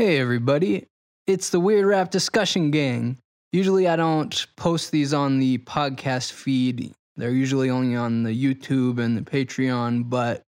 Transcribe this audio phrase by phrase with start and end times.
[0.00, 0.86] Hey, everybody.
[1.26, 3.18] It's the Weird Rap Discussion Gang.
[3.52, 8.98] Usually, I don't post these on the podcast feed, they're usually only on the YouTube
[8.98, 10.08] and the Patreon.
[10.08, 10.40] But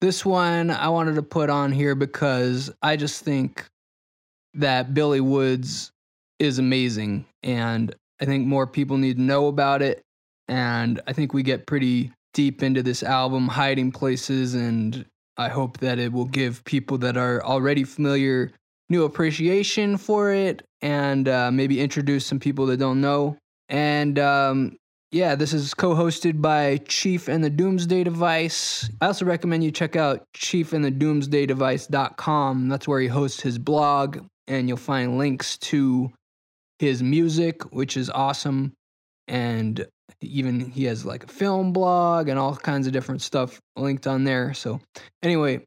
[0.00, 3.66] this one I wanted to put on here because I just think
[4.54, 5.92] that Billy Woods
[6.38, 7.26] is amazing.
[7.42, 10.00] And I think more people need to know about it.
[10.48, 15.04] And I think we get pretty deep into this album, Hiding Places, and
[15.36, 18.50] I hope that it will give people that are already familiar
[18.92, 23.36] new appreciation for it and uh, maybe introduce some people that don't know.
[23.68, 24.76] And um,
[25.10, 28.88] yeah, this is co hosted by Chief and the Doomsday Device.
[29.00, 32.68] I also recommend you check out chiefandthedoomsdaydevice.com.
[32.68, 36.12] That's where he hosts his blog, and you'll find links to
[36.78, 38.74] his music, which is awesome.
[39.26, 39.84] And
[40.20, 44.22] even he has like a film blog and all kinds of different stuff linked on
[44.24, 44.54] there.
[44.54, 44.80] So,
[45.22, 45.64] anyway,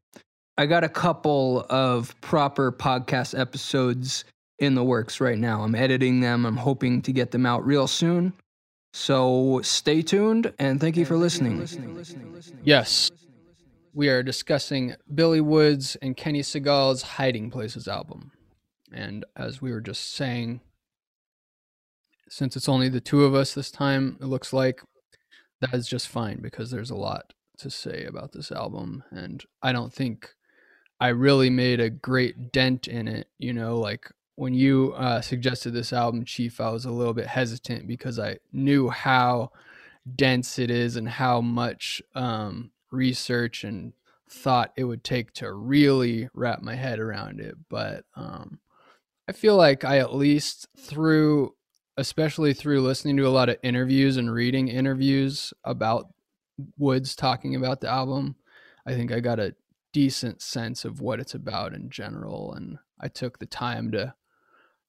[0.58, 4.24] I got a couple of proper podcast episodes
[4.58, 5.62] in the works right now.
[5.62, 6.46] I'm editing them.
[6.46, 8.32] I'm hoping to get them out real soon.
[8.94, 11.66] So stay tuned and thank you for listening.
[12.64, 13.10] Yes,
[13.92, 18.32] we are discussing Billy Woods and Kenny Segal's Hiding Places album.
[18.90, 20.62] And as we were just saying,
[22.30, 24.80] since it's only the two of us this time, it looks like
[25.60, 29.04] that is just fine because there's a lot to say about this album.
[29.10, 30.30] And I don't think
[31.00, 33.28] I really made a great dent in it.
[33.38, 37.26] You know, like when you uh, suggested this album, Chief, I was a little bit
[37.26, 39.50] hesitant because I knew how
[40.14, 43.92] dense it is and how much um, research and
[44.28, 47.54] thought it would take to really wrap my head around it.
[47.68, 48.58] But um,
[49.28, 51.54] I feel like I at least through,
[51.96, 56.08] especially through listening to a lot of interviews and reading interviews about
[56.78, 58.36] Woods talking about the album,
[58.86, 59.54] I think I got a
[59.96, 62.52] decent sense of what it's about in general.
[62.52, 64.12] And I took the time to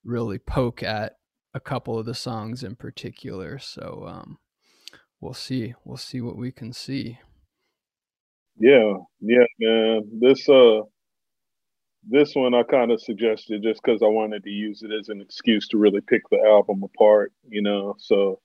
[0.04, 1.14] really poke at
[1.54, 3.58] a couple of the songs in particular.
[3.58, 4.38] So um,
[5.22, 5.76] we'll see.
[5.86, 7.20] We'll see what we can see.
[8.60, 10.02] Yeah, yeah, man.
[10.20, 10.82] This uh
[12.06, 15.22] this one I kind of suggested just because I wanted to use it as an
[15.22, 17.96] excuse to really pick the album apart, you know.
[17.98, 18.42] So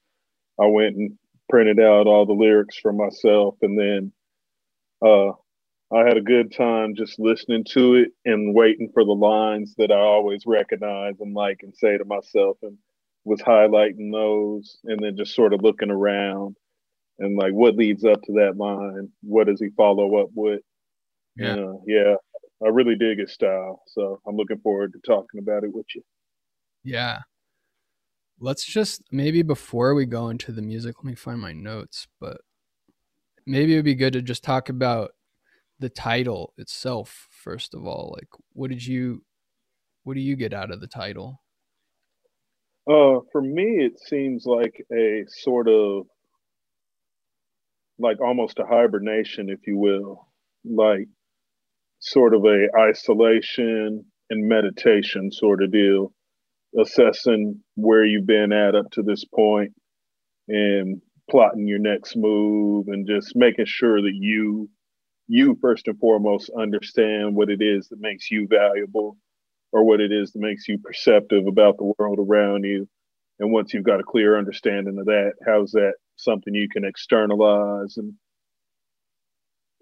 [0.61, 1.19] I went and
[1.49, 4.13] printed out all the lyrics for myself and then
[5.05, 5.33] uh
[5.95, 9.93] I had a good time just listening to it and waiting for the lines that
[9.93, 12.79] I always recognize and like and say to myself and
[13.25, 16.57] was highlighting those and then just sort of looking around
[17.19, 19.11] and like what leads up to that line?
[19.23, 20.63] What does he follow up with?
[21.37, 21.55] Yeah.
[21.55, 22.15] uh, yeah
[22.63, 26.03] i really dig his style so i'm looking forward to talking about it with you.
[26.85, 27.21] Yeah.
[28.39, 32.41] Let's just maybe before we go into the music let me find my notes but
[33.47, 35.13] maybe it would be good to just talk about
[35.83, 39.21] the title itself first of all like what did you
[40.05, 41.43] what do you get out of the title?
[42.89, 46.07] Uh for me it seems like a sort of
[47.99, 50.29] like almost a hibernation if you will
[50.65, 51.09] like
[51.99, 56.13] sort of a isolation and meditation sort of deal
[56.81, 59.73] assessing where you've been at up to this point
[60.47, 64.69] and plotting your next move and just making sure that you
[65.29, 69.17] you first and foremost understand what it is that makes you valuable
[69.73, 72.89] or what it is that makes you perceptive about the world around you.
[73.39, 77.97] And once you've got a clear understanding of that, how's that something you can externalize
[77.97, 78.15] and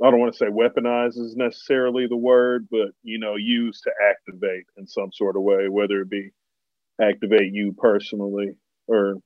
[0.03, 3.91] I don't want to say weaponize is necessarily the word, but you know, use to
[4.11, 6.31] activate in some sort of way, whether it be
[7.01, 8.53] activate you personally
[8.87, 9.17] or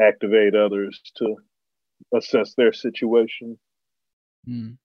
[0.00, 1.36] activate others to
[2.14, 3.58] assess their situation.
[4.48, 4.78] Mm.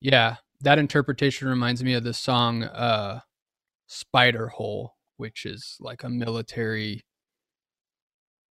[0.00, 3.20] Yeah, that interpretation reminds me of the song uh,
[3.86, 7.04] Spider Hole, which is like a military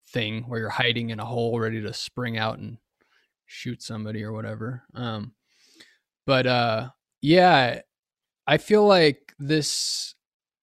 [0.09, 2.79] thing where you're hiding in a hole ready to spring out and
[3.47, 4.83] shoot somebody or whatever.
[4.95, 5.33] Um,
[6.27, 7.81] but uh, yeah,
[8.47, 10.15] I feel like this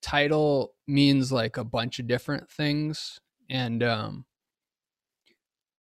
[0.02, 3.20] title means like a bunch of different things.
[3.50, 4.26] And um,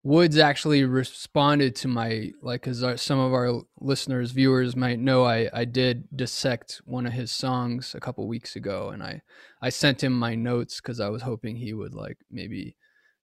[0.02, 5.50] Woods actually responded to my like because some of our listeners viewers might know I
[5.52, 9.20] I did dissect one of his songs a couple weeks ago and I
[9.60, 12.76] I sent him my notes because I was hoping he would like maybe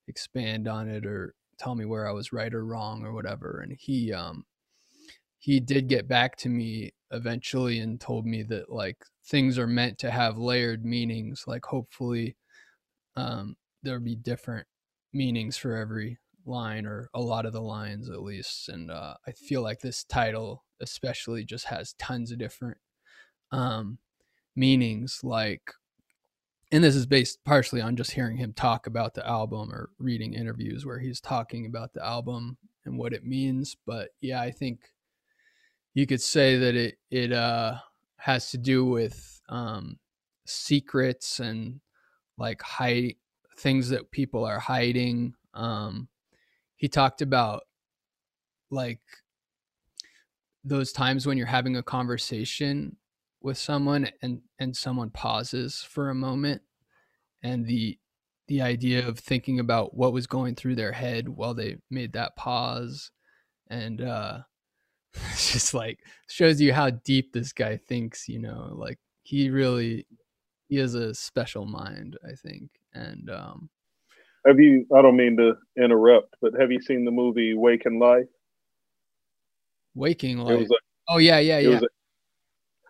[0.07, 3.75] expand on it or tell me where I was right or wrong or whatever and
[3.79, 4.45] he um
[5.39, 9.97] he did get back to me eventually and told me that like things are meant
[9.99, 12.37] to have layered meanings like hopefully
[13.15, 14.67] um there'll be different
[15.13, 19.31] meanings for every line or a lot of the lines at least and uh, i
[19.31, 22.77] feel like this title especially just has tons of different
[23.51, 23.97] um,
[24.55, 25.73] meanings like
[26.71, 30.33] and this is based partially on just hearing him talk about the album or reading
[30.33, 34.79] interviews where he's talking about the album and what it means but yeah i think
[35.93, 37.75] you could say that it it uh
[38.17, 39.97] has to do with um
[40.45, 41.79] secrets and
[42.37, 43.15] like hide
[43.57, 46.07] things that people are hiding um
[46.77, 47.63] he talked about
[48.71, 49.01] like
[50.63, 52.95] those times when you're having a conversation
[53.41, 56.61] with someone and and someone pauses for a moment
[57.43, 57.97] and the
[58.47, 62.35] the idea of thinking about what was going through their head while they made that
[62.35, 63.11] pause
[63.69, 64.39] and uh
[65.31, 70.05] it's just like shows you how deep this guy thinks you know like he really
[70.67, 72.69] he has a special mind i think.
[72.93, 73.69] And um
[74.47, 78.25] have you i don't mean to interrupt but have you seen the movie waking life
[79.93, 80.75] waking life a,
[81.09, 81.79] oh yeah yeah yeah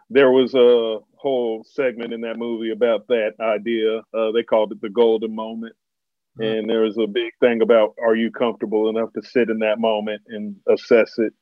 [0.09, 3.99] there was a whole segment in that movie about that idea.
[4.13, 5.75] Uh, they called it the golden moment.
[6.39, 6.59] Mm-hmm.
[6.59, 9.79] And there was a big thing about are you comfortable enough to sit in that
[9.79, 11.33] moment and assess it?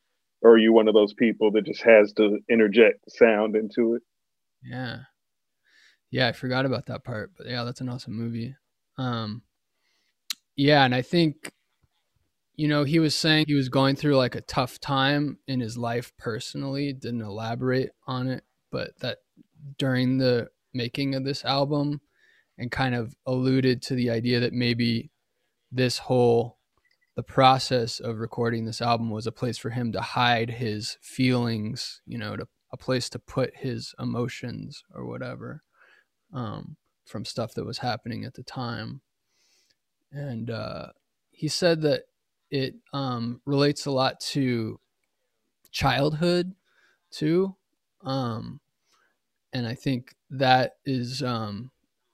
[0.42, 4.04] Or are you one of those people that just has to interject sound into it?
[4.64, 5.00] Yeah.
[6.12, 7.32] Yeah, I forgot about that part.
[7.38, 8.56] But yeah, that's an awesome movie.
[8.98, 9.42] Um
[10.56, 11.52] yeah, and I think
[12.58, 15.78] you know, he was saying he was going through like a tough time in his
[15.78, 19.20] life personally, didn't elaborate on it but that
[19.78, 22.02] during the making of this album
[22.58, 25.10] and kind of alluded to the idea that maybe
[25.72, 26.58] this whole
[27.16, 32.02] the process of recording this album was a place for him to hide his feelings,
[32.06, 35.64] you know, to a place to put his emotions or whatever
[36.34, 36.76] um,
[37.06, 39.00] from stuff that was happening at the time.
[40.12, 40.88] And uh,
[41.32, 42.04] he said that
[42.50, 44.80] it um, relates a lot to
[45.72, 46.54] childhood
[47.12, 47.56] too.
[48.04, 48.60] Um,
[49.54, 51.72] and I think that is um,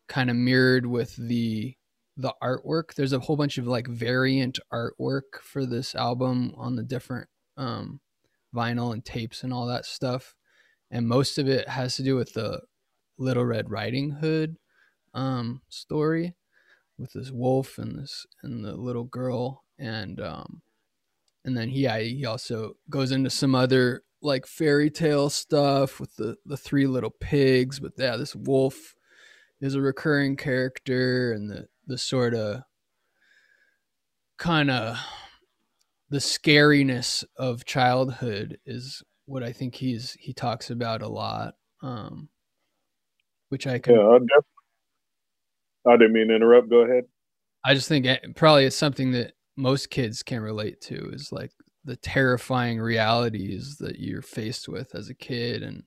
[0.08, 1.76] kind of mirrored with the
[2.18, 2.94] the artwork.
[2.94, 8.00] There's a whole bunch of like variant artwork for this album on the different um,
[8.54, 10.36] vinyl and tapes and all that stuff,
[10.92, 12.62] and most of it has to do with the
[13.18, 14.58] Little Red Riding Hood
[15.14, 16.36] um, story
[17.02, 20.62] with this wolf and this and the little girl and um,
[21.44, 26.38] and then he he also goes into some other like fairy tale stuff with the
[26.46, 28.96] the three little pigs, but yeah, this wolf
[29.60, 32.62] is a recurring character, and the the sort of
[34.38, 34.98] kind of
[36.10, 41.56] the scariness of childhood is what I think he's he talks about a lot.
[41.82, 42.30] Um,
[43.50, 43.96] which I can.
[43.96, 44.18] Yeah, I.
[45.88, 46.70] I didn't mean to interrupt.
[46.70, 47.06] Go ahead.
[47.66, 51.52] I just think probably it's something that most kids can relate to is like
[51.84, 55.84] the terrifying realities that you're faced with as a kid and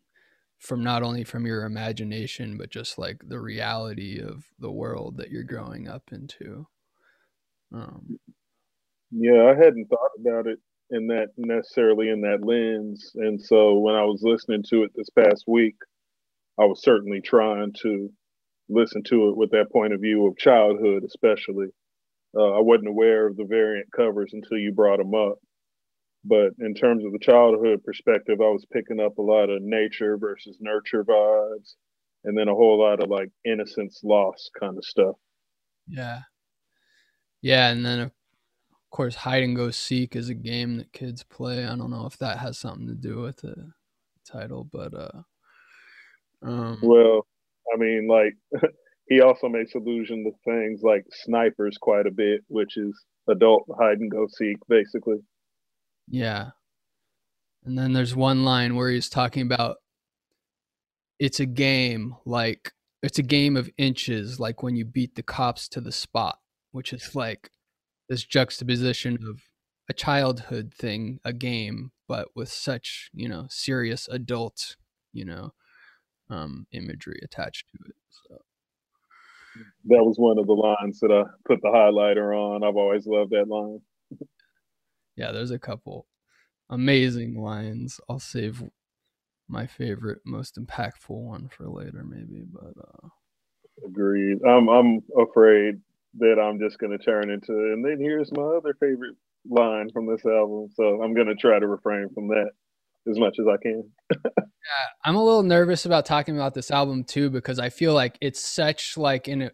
[0.59, 5.31] from not only from your imagination but just like the reality of the world that
[5.31, 6.67] you're growing up into
[7.73, 8.19] um,
[9.11, 10.59] yeah i hadn't thought about it
[10.91, 15.11] in that necessarily in that lens and so when i was listening to it this
[15.11, 15.77] past week
[16.59, 18.11] i was certainly trying to
[18.69, 21.67] listen to it with that point of view of childhood especially
[22.37, 25.39] uh, i wasn't aware of the variant covers until you brought them up
[26.25, 30.17] but in terms of the childhood perspective, I was picking up a lot of nature
[30.17, 31.75] versus nurture vibes,
[32.25, 35.17] and then a whole lot of like innocence loss kind of stuff.
[35.87, 36.21] Yeah.
[37.43, 37.69] Yeah.
[37.69, 38.11] And then, of
[38.91, 41.67] course, hide and go seek is a game that kids play.
[41.67, 43.73] I don't know if that has something to do with the
[44.27, 45.23] title, but, uh,
[46.43, 47.27] um, well,
[47.73, 48.35] I mean, like,
[49.09, 52.93] he also makes allusion to things like snipers quite a bit, which is
[53.29, 55.19] adult hide and go seek, basically.
[56.09, 56.51] Yeah.
[57.65, 59.77] And then there's one line where he's talking about
[61.19, 65.69] it's a game like it's a game of inches like when you beat the cops
[65.69, 66.39] to the spot,
[66.73, 67.51] which is like
[68.09, 69.43] this juxtaposition of
[69.89, 74.77] a childhood thing, a game, but with such, you know, serious adult,
[75.13, 75.53] you know,
[76.31, 77.97] um imagery attached to it.
[78.11, 78.39] So
[79.87, 82.65] that was one of the lines that I put the highlighter on.
[82.65, 83.81] I've always loved that line
[85.17, 86.07] yeah, there's a couple
[86.71, 88.01] amazing lines.
[88.09, 88.63] I'll save
[89.49, 92.45] my favorite, most impactful one for later, maybe.
[92.51, 93.09] But uh
[93.87, 94.39] agreed.
[94.47, 95.81] I'm I'm afraid
[96.19, 99.17] that I'm just gonna turn into and then here's my other favorite
[99.49, 100.69] line from this album.
[100.75, 102.51] So I'm gonna try to refrain from that
[103.09, 103.91] as much as I can.
[104.65, 108.17] yeah, I'm a little nervous about talking about this album too because I feel like
[108.21, 109.51] it's such like in a,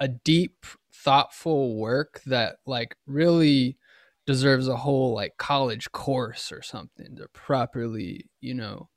[0.00, 3.76] a deep, thoughtful work that like really
[4.26, 8.88] deserves a whole like college course or something to properly, you know,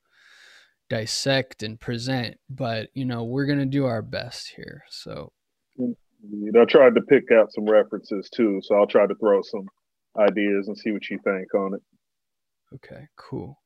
[0.89, 4.84] dissect and present, but you know, we're going to do our best here.
[4.89, 5.34] So
[5.80, 9.68] I tried to pick out some references too, so I'll try to throw some
[10.18, 11.82] ideas and see what you think on it.
[12.75, 13.60] Okay, cool.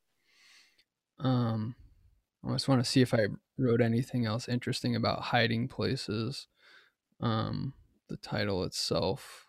[1.20, 1.76] Um,
[2.46, 6.48] I just want to see if I wrote anything else interesting about hiding places.
[7.22, 7.74] Um,
[8.10, 9.48] the title itself.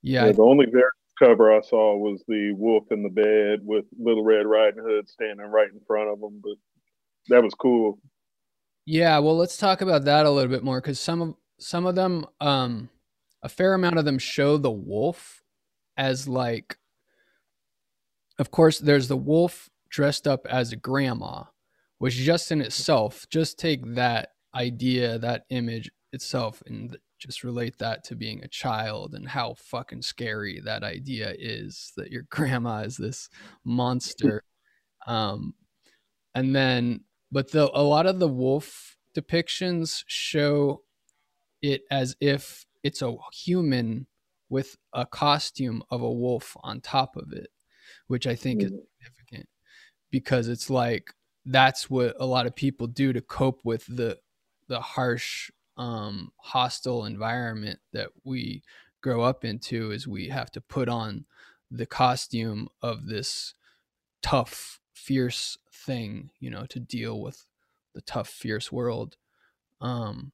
[0.00, 0.66] Yeah, yeah the only
[1.18, 5.46] cover I saw was the wolf in the bed with Little Red Riding Hood standing
[5.46, 6.54] right in front of him, but
[7.28, 7.98] that was cool.
[8.84, 11.94] Yeah, well, let's talk about that a little bit more because some of some of
[11.94, 12.88] them, um,
[13.42, 15.42] a fair amount of them show the wolf
[15.96, 16.76] as like.
[18.38, 21.44] Of course, there's the wolf dressed up as a grandma,
[21.98, 28.02] which just in itself, just take that idea, that image itself, and just relate that
[28.04, 32.96] to being a child and how fucking scary that idea is that your grandma is
[32.96, 33.28] this
[33.64, 34.42] monster.
[35.06, 35.54] Um,
[36.34, 40.82] and then but the a lot of the wolf depictions show
[41.60, 44.06] it as if it's a human
[44.48, 47.48] with a costume of a wolf on top of it,
[48.12, 48.64] which I think mm.
[48.64, 49.48] is significant
[50.10, 51.14] because it's like
[51.46, 54.18] that's what a lot of people do to cope with the
[54.68, 58.62] the harsh um hostile environment that we
[59.02, 61.24] grow up into is we have to put on
[61.70, 63.54] the costume of this
[64.22, 67.46] tough fierce thing, you know, to deal with
[67.94, 69.16] the tough, fierce world.
[69.80, 70.32] Um,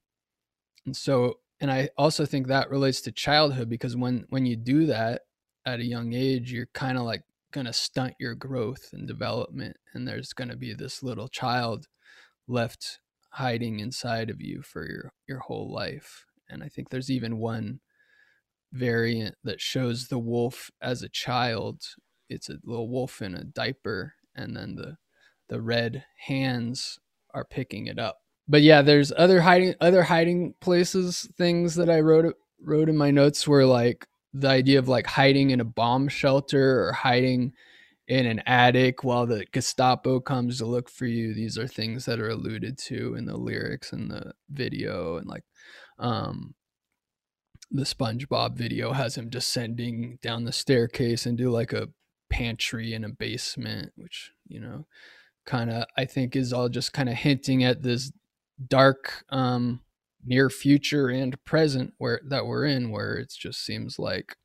[0.85, 4.87] and so, and I also think that relates to childhood because when when you do
[4.87, 5.23] that
[5.65, 10.07] at a young age, you're kind of like gonna stunt your growth and development, and
[10.07, 11.87] there's gonna be this little child
[12.47, 13.00] left
[13.31, 16.25] hiding inside of you for your your whole life.
[16.49, 17.81] And I think there's even one
[18.73, 21.83] variant that shows the wolf as a child.
[22.28, 24.97] It's a little wolf in a diaper and then the
[25.49, 26.99] the red hands
[27.35, 28.19] are picking it up.
[28.47, 33.11] But yeah, there's other hiding other hiding places things that I wrote wrote in my
[33.11, 37.53] notes were like the idea of like hiding in a bomb shelter or hiding
[38.09, 41.35] in an attic while the Gestapo comes to look for you.
[41.35, 45.45] These are things that are alluded to in the lyrics and the video and like
[45.99, 46.55] um
[47.71, 51.89] the SpongeBob video has him descending down the staircase into like a
[52.31, 54.87] pantry in a basement, which, you know,
[55.45, 58.13] kind of I think is all just kind of hinting at this
[58.67, 59.81] dark um
[60.25, 64.37] near future and present where that we're in where it just seems like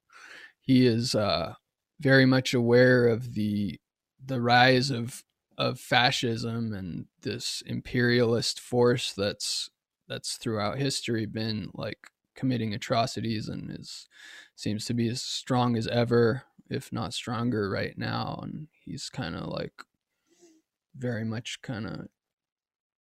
[0.62, 1.54] he is uh
[2.00, 3.80] very much aware of the
[4.26, 5.24] the rise of
[5.58, 9.70] of fascism and this imperialist force that's
[10.08, 14.08] that's throughout history been like committing atrocities and is
[14.56, 18.40] seems to be as strong as ever if not stronger right now.
[18.42, 19.74] And he's kind of like
[20.96, 22.08] very much kind of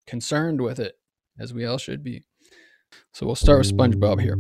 [0.07, 0.99] concerned with it
[1.38, 2.25] as we all should be
[3.12, 4.37] so we'll start with spongebob here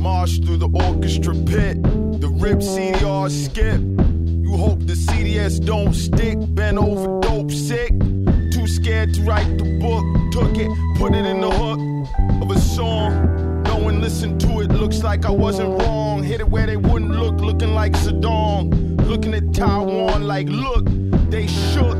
[0.00, 1.82] Mosh through the orchestra pit
[2.20, 3.96] the rip cdr skip
[4.46, 7.90] you hope the CDS don't stick, bent over dope sick.
[8.52, 11.80] Too scared to write the book, took it, put it in the hook
[12.40, 13.25] of a song.
[14.06, 16.22] Listened to it, looks like I wasn't wrong.
[16.22, 19.04] Hit it where they wouldn't look, looking like Zedong.
[19.04, 20.84] Looking at Taiwan like, look,
[21.28, 21.98] they shook,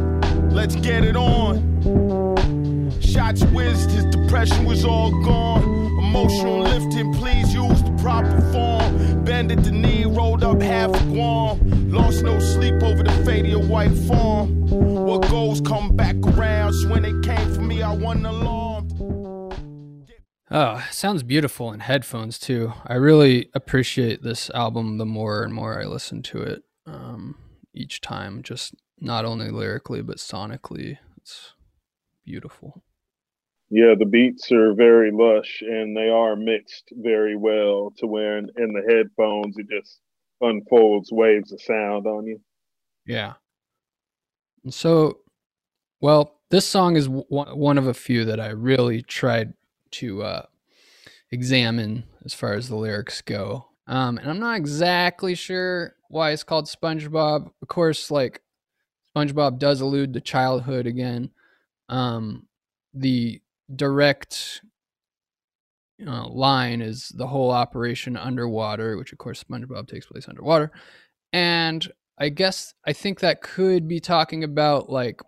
[0.52, 2.92] let's get it on.
[3.00, 5.64] Shots whizzed, his depression was all gone.
[5.98, 9.24] Emotional lifting, please use the proper form.
[9.24, 11.90] Bended the knee, rolled up half a Guam.
[11.90, 14.64] Lost no sleep over the fate of white farm.
[14.68, 16.72] What goes come back around.
[16.74, 18.65] So when they came for me, I won the alarmed.
[20.58, 22.72] Oh, sounds beautiful in headphones too.
[22.86, 27.36] I really appreciate this album the more and more I listen to it um,
[27.74, 28.42] each time.
[28.42, 31.52] Just not only lyrically but sonically, it's
[32.24, 32.82] beautiful.
[33.68, 38.48] Yeah, the beats are very lush and they are mixed very well to where in,
[38.56, 40.00] in the headphones it just
[40.40, 42.40] unfolds waves of sound on you.
[43.04, 43.34] Yeah.
[44.64, 45.18] And so,
[46.00, 49.52] well, this song is w- one of a few that I really tried
[50.00, 50.46] to uh,
[51.30, 53.68] examine as far as the lyrics go.
[53.86, 57.50] Um, and I'm not exactly sure why it's called SpongeBob.
[57.62, 58.42] Of course, like
[59.14, 61.30] SpongeBob does allude to childhood again.
[61.88, 62.46] Um,
[62.94, 63.40] the
[63.74, 64.62] direct
[66.06, 70.70] uh, line is the whole operation underwater, which of course SpongeBob takes place underwater.
[71.32, 71.86] And
[72.18, 75.20] I guess I think that could be talking about like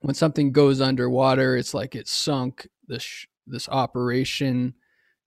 [0.00, 2.68] when something goes underwater, it's like it's sunk.
[2.88, 4.74] This this operation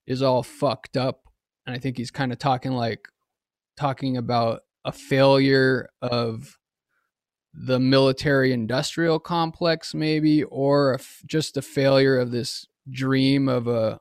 [0.08, 1.24] is all fucked up,
[1.66, 3.08] and I think he's kind of talking like
[3.78, 6.58] talking about a failure of
[7.54, 14.00] the military industrial complex maybe or just a failure of this dream of a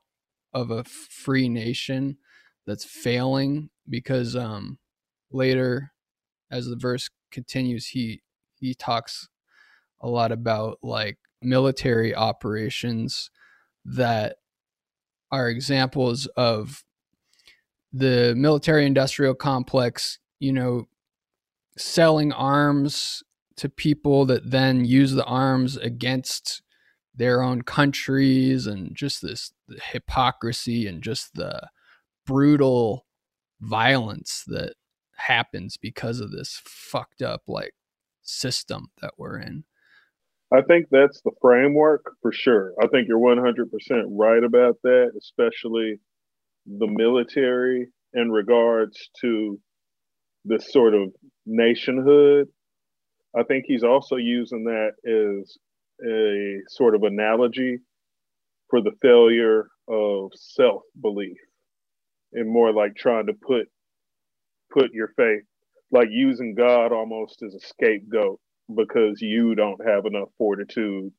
[0.54, 2.16] of a free nation
[2.66, 4.78] that's failing because um
[5.30, 5.92] later
[6.50, 8.22] as the verse continues he
[8.58, 9.28] he talks
[10.00, 13.30] a lot about like military operations
[13.84, 14.36] that
[15.30, 16.84] are examples of
[17.92, 20.86] the military industrial complex you know
[21.76, 23.22] selling arms
[23.56, 26.62] to people that then use the arms against
[27.14, 29.52] their own countries and just this
[29.92, 31.68] hypocrisy and just the
[32.26, 33.06] brutal
[33.60, 34.74] violence that
[35.16, 37.74] happens because of this fucked up like
[38.22, 39.64] system that we're in.
[40.54, 42.74] I think that's the framework for sure.
[42.82, 43.66] I think you're 100%
[44.10, 46.00] right about that, especially
[46.66, 49.60] the military in regards to
[50.44, 51.10] this sort of
[51.46, 52.48] nationhood
[53.36, 55.58] I think he's also using that as
[56.06, 57.78] a sort of analogy
[58.70, 61.38] for the failure of self belief
[62.34, 63.68] and more like trying to put
[64.72, 65.44] put your faith
[65.92, 68.40] like using God almost as a scapegoat
[68.74, 71.12] because you don't have enough fortitude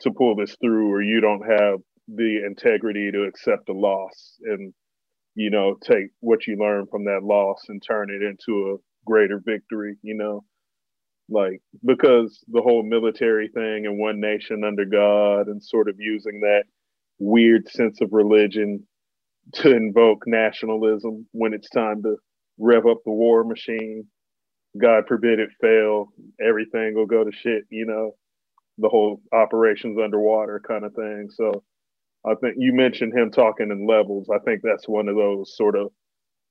[0.00, 4.72] to pull this through or you don't have the integrity to accept a loss and
[5.34, 8.76] you know take what you learn from that loss and turn it into a
[9.06, 10.44] greater victory you know
[11.28, 16.40] like because the whole military thing and one nation under God and sort of using
[16.42, 16.64] that
[17.18, 18.86] weird sense of religion
[19.54, 22.16] to invoke nationalism when it's time to
[22.58, 24.06] rev up the war machine.
[24.80, 26.08] God forbid it fail,
[26.40, 28.12] everything will go to shit, you know,
[28.78, 31.28] the whole operations underwater kind of thing.
[31.30, 31.62] So
[32.26, 34.28] I think you mentioned him talking in levels.
[34.34, 35.88] I think that's one of those sort of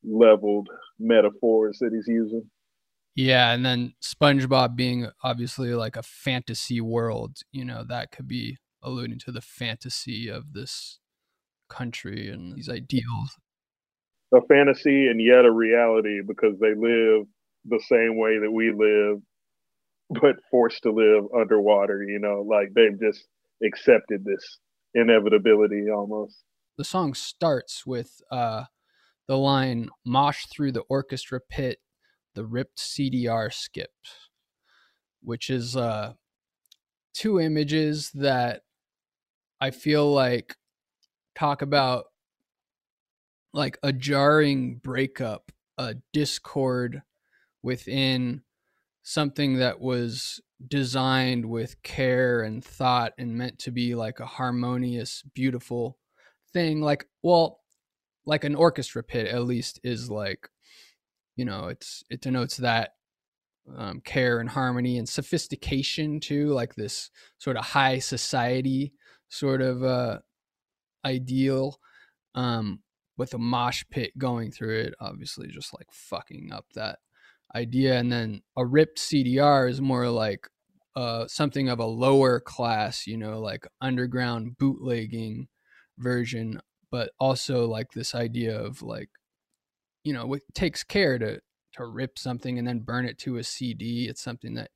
[0.03, 2.49] leveled metaphors that he's using.
[3.15, 8.57] Yeah, and then SpongeBob being obviously like a fantasy world, you know, that could be
[8.83, 10.99] alluding to the fantasy of this
[11.69, 13.37] country and these ideals.
[14.33, 17.25] A fantasy and yet a reality because they live
[17.67, 19.21] the same way that we live,
[20.21, 23.27] but forced to live underwater, you know, like they've just
[23.63, 24.59] accepted this
[24.93, 26.43] inevitability almost.
[26.77, 28.65] The song starts with uh
[29.27, 31.79] the line mosh through the orchestra pit
[32.35, 33.91] the ripped CDR skip,
[35.21, 36.13] which is uh,
[37.13, 38.61] two images that
[39.59, 40.55] I feel like
[41.33, 42.05] talk about
[43.53, 47.01] like a jarring breakup, a discord
[47.65, 48.41] within
[49.03, 55.23] something that was designed with care and thought and meant to be like a harmonious,
[55.33, 55.97] beautiful
[56.53, 56.81] thing.
[56.81, 57.59] Like, well,
[58.25, 60.49] like an orchestra pit at least is like
[61.35, 62.91] you know it's it denotes that
[63.75, 68.93] um, care and harmony and sophistication too like this sort of high society
[69.27, 70.19] sort of uh,
[71.03, 71.79] ideal
[72.35, 72.79] um,
[73.17, 76.99] with a mosh pit going through it obviously just like fucking up that
[77.55, 80.47] idea and then a ripped cdr is more like
[80.95, 85.47] uh, something of a lower class you know like underground bootlegging
[85.97, 89.09] version but also like this idea of like
[90.05, 91.41] you know it takes care to
[91.75, 94.07] to rip something and then burn it to a CD.
[94.07, 94.71] It's something that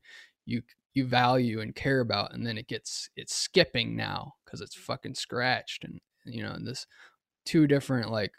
[0.45, 0.61] you
[0.93, 5.15] you value and care about, and then it gets it's skipping now because it's fucking
[5.15, 6.85] scratched, and you know, and this
[7.45, 8.33] two different like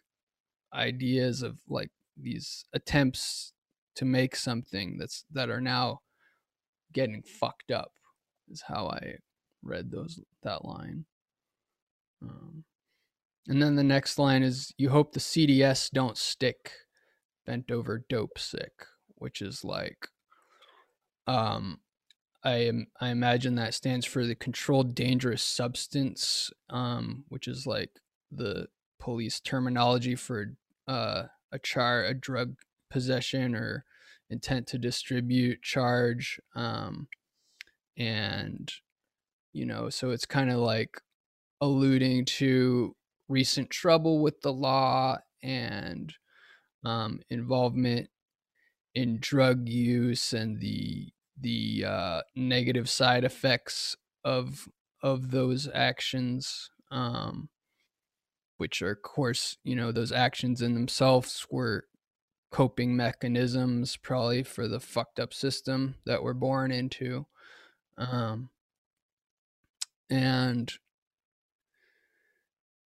[0.75, 3.53] ideas of like these attempts
[4.01, 6.01] to make something that's that are now
[6.95, 7.93] getting fucked up
[8.49, 9.17] is how I
[9.63, 11.05] read those that line.
[12.23, 12.65] Um,
[13.47, 16.73] and then the next line is you hope the CDS don't stick
[17.45, 18.73] bent over dope sick,
[19.17, 20.09] which is like
[21.27, 21.81] um
[22.43, 27.91] I am I imagine that stands for the controlled dangerous substance, um, which is like
[28.33, 30.55] the police terminology for
[30.89, 32.55] uh, a char a drug
[32.91, 33.85] possession or
[34.31, 36.41] intent to distribute charge.
[36.55, 37.09] Um,
[37.99, 38.73] and
[39.53, 41.01] you know, so it's kind of like
[41.61, 42.95] alluding to
[43.29, 46.15] recent trouble with the law and
[46.85, 48.09] um, involvement
[48.95, 51.09] in drug use and the
[51.41, 54.69] the uh, negative side effects of
[55.03, 57.49] of those actions, um,
[58.59, 61.85] which are, of course, you know, those actions in themselves were
[62.51, 67.27] coping mechanisms, probably for the fucked up system that we're born into.
[67.97, 68.51] Um,
[70.09, 70.73] and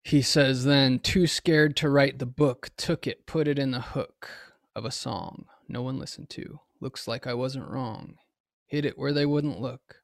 [0.03, 3.81] he says then too scared to write the book took it put it in the
[3.81, 4.31] hook
[4.75, 6.61] of a song no one listened to.
[6.81, 8.17] Looks like i wasn't wrong.
[8.67, 10.03] Hit it where they wouldn't look.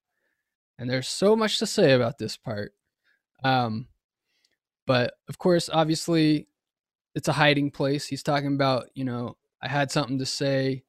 [0.78, 2.72] And there's so much to say about this part.
[3.42, 3.88] Um
[4.86, 6.46] but of course obviously
[7.14, 8.06] it's a hiding place.
[8.06, 10.82] He's talking about you know i had something to say.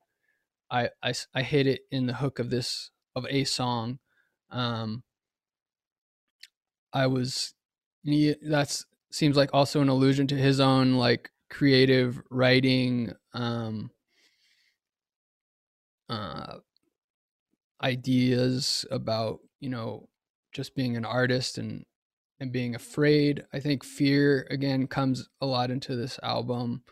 [0.70, 4.00] I i, I hit it in the hook of this of a song.
[4.52, 5.04] Um
[6.94, 7.54] i was
[8.42, 13.90] that's seems like also an allusion to his own like creative writing um
[16.10, 16.58] uh
[17.82, 20.08] ideas about you know
[20.54, 21.86] just being an artist and
[22.40, 23.46] and being afraid.
[23.52, 26.84] I think fear again comes a lot into this album.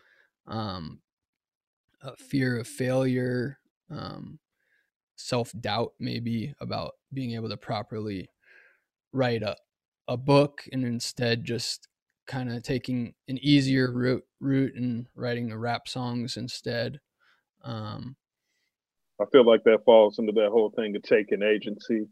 [0.46, 1.00] Um
[2.18, 3.58] fear of failure
[3.90, 4.38] um
[5.16, 8.28] self-doubt maybe about being able to properly
[9.12, 9.56] write a,
[10.08, 11.88] a book and instead just
[12.26, 17.00] kind of taking an easier route route and writing the rap songs instead.
[17.64, 18.16] Um,
[19.20, 22.06] I feel like that falls into that whole thing of taking agency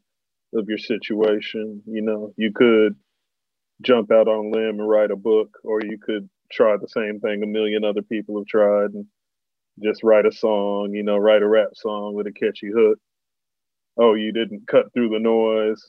[0.55, 1.83] of your situation.
[1.87, 2.97] You know, you could
[3.83, 7.43] jump out on limb and write a book, or you could try the same thing
[7.43, 9.07] a million other people have tried and
[9.83, 12.99] just write a song, you know, write a rap song with a catchy hook.
[13.97, 15.83] Oh, you didn't cut through the noise.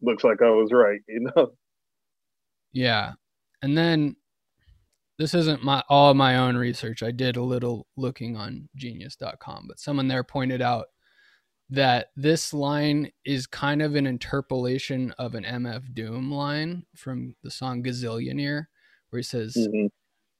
[0.00, 1.52] Looks like I was right, you know.
[2.72, 3.12] Yeah.
[3.62, 4.16] And then
[5.18, 7.02] this isn't my all my own research.
[7.02, 10.86] I did a little looking on genius.com, but someone there pointed out
[11.70, 17.50] that this line is kind of an interpolation of an MF Doom line from the
[17.50, 18.68] song Gazzillion Ear,
[19.10, 19.86] where he says, mm-hmm.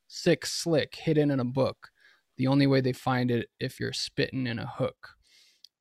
[0.06, 1.90] Sick, slick, hidden in a book.
[2.36, 5.10] The only way they find it if you're spitting in a hook.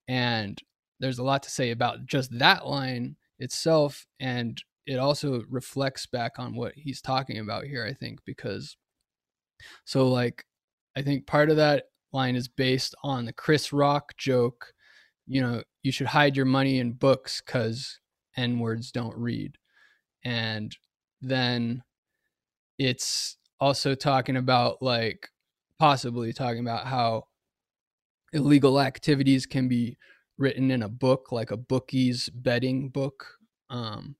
[0.07, 0.61] And
[0.99, 6.33] there's a lot to say about just that line itself and it also reflects back
[6.37, 8.77] on what he's talking about here i think because
[9.85, 10.45] so like
[10.95, 14.73] i think part of that line is based on the chris rock joke
[15.27, 17.99] you know you should hide your money in books because
[18.37, 19.57] n words don't read
[20.23, 20.77] and
[21.21, 21.83] then
[22.77, 25.29] it's also talking about like
[25.83, 27.25] possibly talking about how
[28.31, 29.97] illegal activities can be
[30.37, 33.27] written in a book like a bookie's betting book.
[33.69, 34.15] Um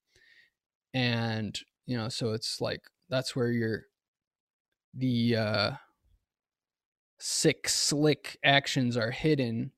[0.94, 3.86] and you know so it's like that's where your
[4.94, 5.72] the uh
[7.18, 9.72] sick slick actions are hidden.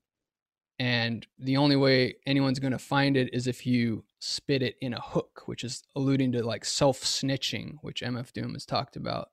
[0.80, 4.92] And the only way anyone's going to find it is if you spit it in
[4.92, 9.28] a hook which is alluding to like self snitching which mf doom has talked about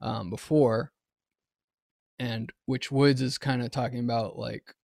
[0.00, 0.92] um, before
[2.20, 4.74] and which woods is kind of talking about like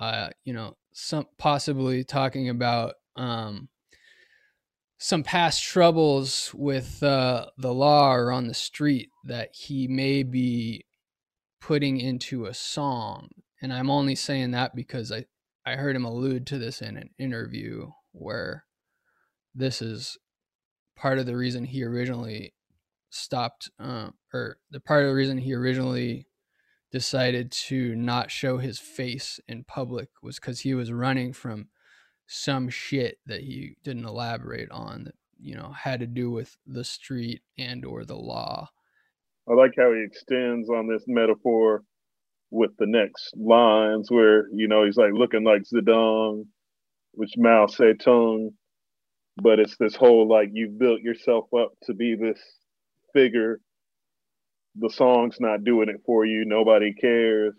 [0.00, 3.68] uh you know some possibly talking about um
[4.98, 10.84] some past troubles with uh, the law or on the street that he may be
[11.60, 13.28] putting into a song.
[13.62, 15.26] And I'm only saying that because I,
[15.64, 18.64] I heard him allude to this in an interview where
[19.54, 20.18] this is
[20.96, 22.54] part of the reason he originally
[23.10, 26.26] stopped, uh, or the part of the reason he originally
[26.90, 31.68] decided to not show his face in public was because he was running from
[32.26, 36.84] some shit that he didn't elaborate on that you know had to do with the
[36.84, 38.68] street and or the law.
[39.48, 41.82] I like how he extends on this metaphor
[42.50, 46.44] with the next lines where you know he's like looking like zedong
[47.12, 48.48] which mao zedong
[49.42, 52.40] but it's this whole like you've built yourself up to be this
[53.12, 53.60] figure
[54.76, 57.54] the song's not doing it for you nobody cares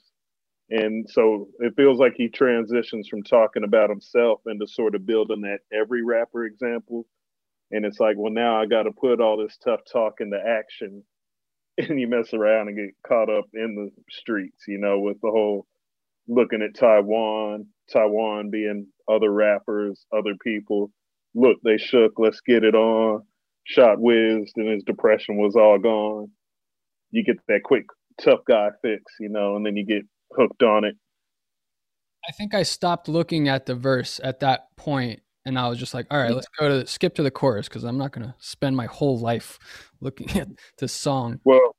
[0.70, 5.42] and so it feels like he transitions from talking about himself into sort of building
[5.42, 7.08] that every rapper example.
[7.72, 11.04] And it's like, well, now I got to put all this tough talk into action.
[11.78, 15.30] And you mess around and get caught up in the streets, you know, with the
[15.32, 15.66] whole
[16.28, 20.92] looking at Taiwan, Taiwan being other rappers, other people.
[21.34, 23.24] Look, they shook, let's get it on.
[23.64, 26.32] Shot whizzed and his depression was all gone.
[27.12, 27.86] You get that quick
[28.22, 30.96] tough guy fix, you know, and then you get hooked on it.
[32.28, 35.94] I think I stopped looking at the verse at that point and I was just
[35.94, 38.36] like, all right, let's go to skip to the chorus because I'm not going to
[38.40, 39.58] spend my whole life
[40.02, 41.40] looking at this song.
[41.44, 41.76] Well,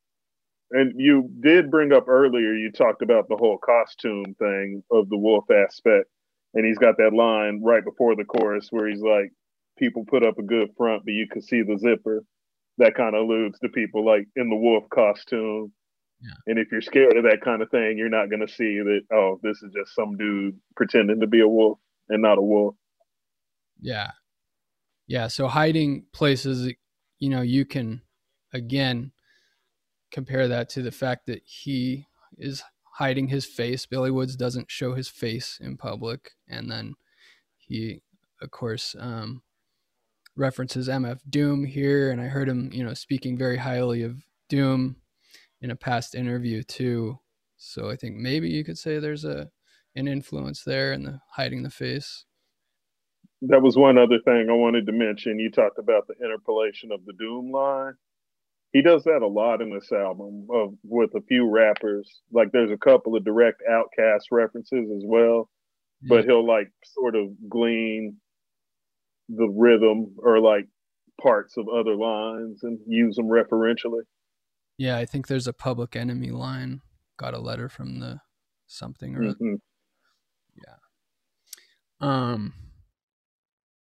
[0.72, 5.16] and you did bring up earlier, you talked about the whole costume thing of the
[5.16, 6.06] wolf aspect.
[6.54, 9.30] And he's got that line right before the chorus where he's like,
[9.78, 12.24] people put up a good front, but you can see the zipper.
[12.80, 15.72] That kind of alludes to people like in the wolf costume
[16.22, 16.34] yeah.
[16.46, 19.00] And if you're scared of that kind of thing, you're not going to see that,
[19.12, 22.74] oh, this is just some dude pretending to be a wolf and not a wolf.
[23.80, 24.10] Yeah.
[25.06, 26.72] Yeah, so hiding places,
[27.18, 28.02] you know, you can
[28.52, 29.12] again
[30.12, 32.62] compare that to the fact that he is
[32.94, 33.86] hiding his face.
[33.86, 36.94] Billy Woods doesn't show his face in public, and then
[37.56, 38.02] he,
[38.40, 39.42] of course, um,
[40.36, 44.96] references MF Doom here, and I heard him, you know, speaking very highly of Doom
[45.60, 47.18] in a past interview too.
[47.56, 49.48] So I think maybe you could say there's a
[49.96, 52.24] an influence there in the hiding the face.
[53.42, 55.38] That was one other thing I wanted to mention.
[55.38, 57.94] You talked about the interpolation of the Doom line.
[58.72, 62.20] He does that a lot in this album of with a few rappers.
[62.32, 65.50] Like there's a couple of direct OutKast references as well,
[66.02, 66.08] yeah.
[66.08, 68.16] but he'll like sort of glean
[69.36, 70.66] the rhythm or like
[71.20, 74.02] parts of other lines and use them referentially.
[74.78, 76.80] Yeah, I think there's a Public Enemy line.
[77.18, 78.20] Got a letter from the
[78.66, 79.54] something or mm-hmm.
[80.56, 80.76] yeah.
[82.00, 82.54] Um.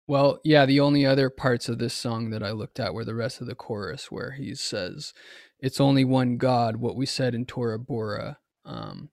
[0.06, 3.14] Well, yeah, the only other parts of this song that I looked at were the
[3.14, 5.14] rest of the chorus where he says,
[5.58, 8.36] It's only one God, what we said in Tora Bora.
[8.66, 9.08] Um,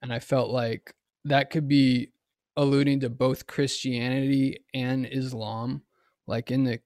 [0.00, 2.12] and I felt like that could be
[2.56, 5.82] alluding to both Christianity and Islam.
[6.26, 6.80] Like in the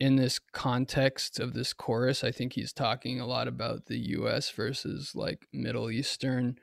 [0.00, 4.50] in this context of this chorus, I think he's talking a lot about the US
[4.50, 6.58] versus like Middle Eastern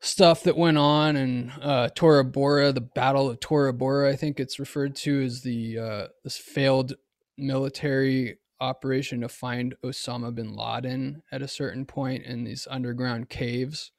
[0.00, 4.38] stuff that went on and uh Tora Bora, the Battle of Tora Bora, I think
[4.38, 6.94] it's referred to as the uh this failed
[7.38, 13.92] military operation to find Osama bin Laden at a certain point in these underground caves,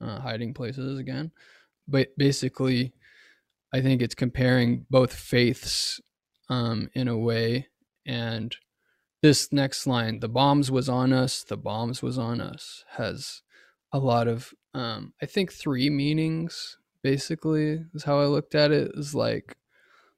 [0.00, 1.32] uh, hiding places again.
[1.88, 2.92] But basically,
[3.72, 6.00] I think it's comparing both faiths
[6.48, 7.68] um, in a way.
[8.06, 8.56] And
[9.22, 13.42] this next line, the bombs was on us, the bombs was on us, has
[13.92, 18.90] a lot of um i think three meanings basically is how i looked at it
[18.94, 19.56] is like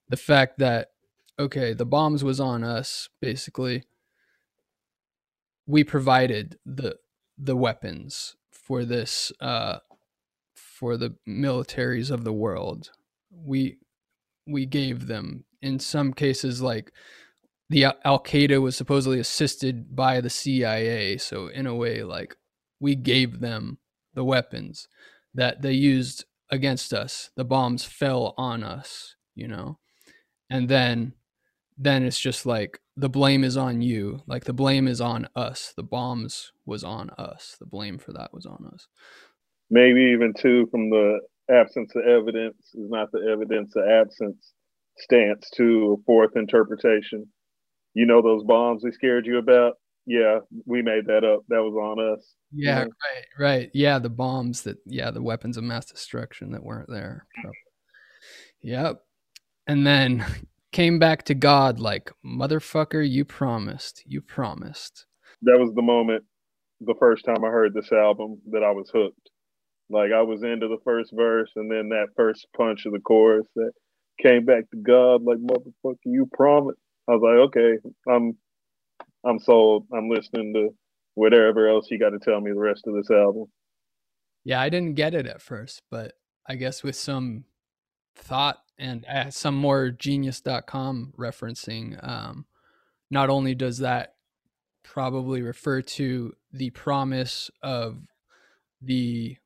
[0.08, 0.88] the fact that
[1.38, 3.84] okay the bombs was on us basically
[5.66, 6.96] we provided the
[7.38, 9.78] the weapons for this uh
[10.82, 12.90] for the militaries of the world
[13.30, 13.78] we
[14.48, 16.92] we gave them in some cases like
[17.70, 22.34] the Al Qaeda was supposedly assisted by the CIA so in a way like
[22.80, 23.78] we gave them
[24.14, 24.88] the weapons
[25.34, 27.30] that they used against us.
[27.36, 29.78] The bombs fell on us, you know?
[30.50, 31.14] And then
[31.78, 34.22] then it's just like the blame is on you.
[34.26, 35.72] Like the blame is on us.
[35.76, 37.56] The bombs was on us.
[37.58, 38.88] The blame for that was on us.
[39.72, 41.18] Maybe even two from the
[41.50, 44.52] absence of evidence is not the evidence of absence
[44.98, 47.26] stance to a fourth interpretation.
[47.94, 49.74] You know those bombs they scared you about?
[50.06, 51.42] yeah, we made that up.
[51.48, 52.34] That was on us.
[52.52, 52.90] Yeah, you know?
[53.04, 53.70] right, right.
[53.72, 57.26] Yeah, the bombs that, yeah, the weapons of mass destruction that weren't there.
[57.42, 57.50] So,
[58.62, 59.00] yep.
[59.66, 60.24] And then
[60.72, 65.06] came back to God like, motherfucker, you promised, you promised.
[65.42, 66.24] That was the moment,
[66.80, 69.30] the first time I heard this album, that I was hooked.
[69.92, 73.46] Like I was into the first verse, and then that first punch of the chorus
[73.56, 73.72] that
[74.20, 76.78] came back to God like, motherfucker, you promised.
[77.08, 77.78] I was like, okay,
[78.08, 78.36] I'm
[79.24, 79.86] I'm sold.
[79.92, 80.70] I'm listening to
[81.14, 83.46] whatever else you got to tell me the rest of this album.
[84.44, 86.14] Yeah, I didn't get it at first, but
[86.48, 87.44] I guess with some
[88.16, 92.46] thought and uh, some more genius.com referencing, um,
[93.10, 94.14] not only does that
[94.82, 97.98] probably refer to the promise of
[98.80, 99.36] the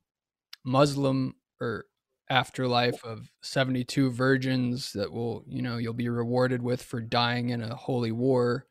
[0.67, 1.85] Muslim or
[2.29, 7.63] afterlife of 72 virgins that will, you know, you'll be rewarded with for dying in
[7.63, 8.65] a holy war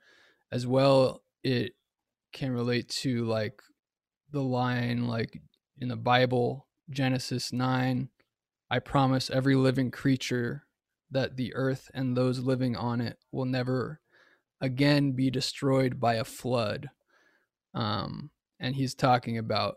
[0.53, 1.23] as well.
[1.43, 1.73] It
[2.33, 3.63] can relate to like
[4.31, 5.41] the line like
[5.79, 8.09] in the bible genesis 9
[8.71, 10.67] i promise every living creature
[11.11, 14.01] that the earth and those living on it will never
[14.61, 16.91] again be destroyed by a flood.
[17.75, 19.77] Um and he's talking about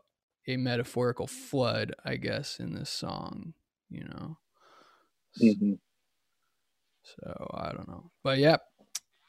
[0.49, 3.53] a metaphorical flood i guess in this song
[3.89, 4.37] you know
[5.41, 5.73] mm-hmm.
[7.03, 8.61] so i don't know but yep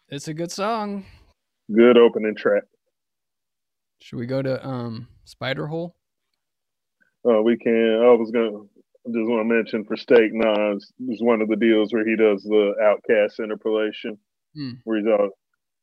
[0.08, 1.04] it's a good song
[1.74, 2.64] Good opening track.
[4.02, 5.94] Should we go to um Spider Hole?
[7.28, 8.00] Uh, we can.
[8.02, 11.92] I was gonna just want to mention for Steak Knives is one of the deals
[11.92, 14.18] where he does the OutKast interpolation,
[14.54, 14.72] hmm.
[14.84, 15.30] where he's all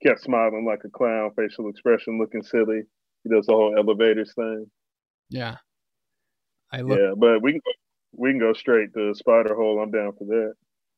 [0.06, 2.82] kept smiling like a clown, facial expression looking silly.
[3.23, 4.69] He does the whole elevators thing.
[5.30, 5.56] Yeah,
[6.72, 7.62] I look- yeah, but we can
[8.13, 9.80] we can go straight to Spider Hole.
[9.82, 10.54] I'm down for that.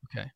[0.06, 0.30] Okay.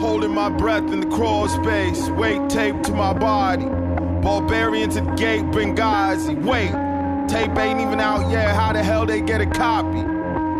[0.00, 2.08] Holding my breath in the crawl space.
[2.10, 3.64] Weight taped to my body.
[4.22, 6.34] Barbarians at the gate, Benghazi.
[6.44, 6.70] Wait.
[7.28, 8.54] Tape ain't even out yet.
[8.54, 10.00] How the hell they get a copy?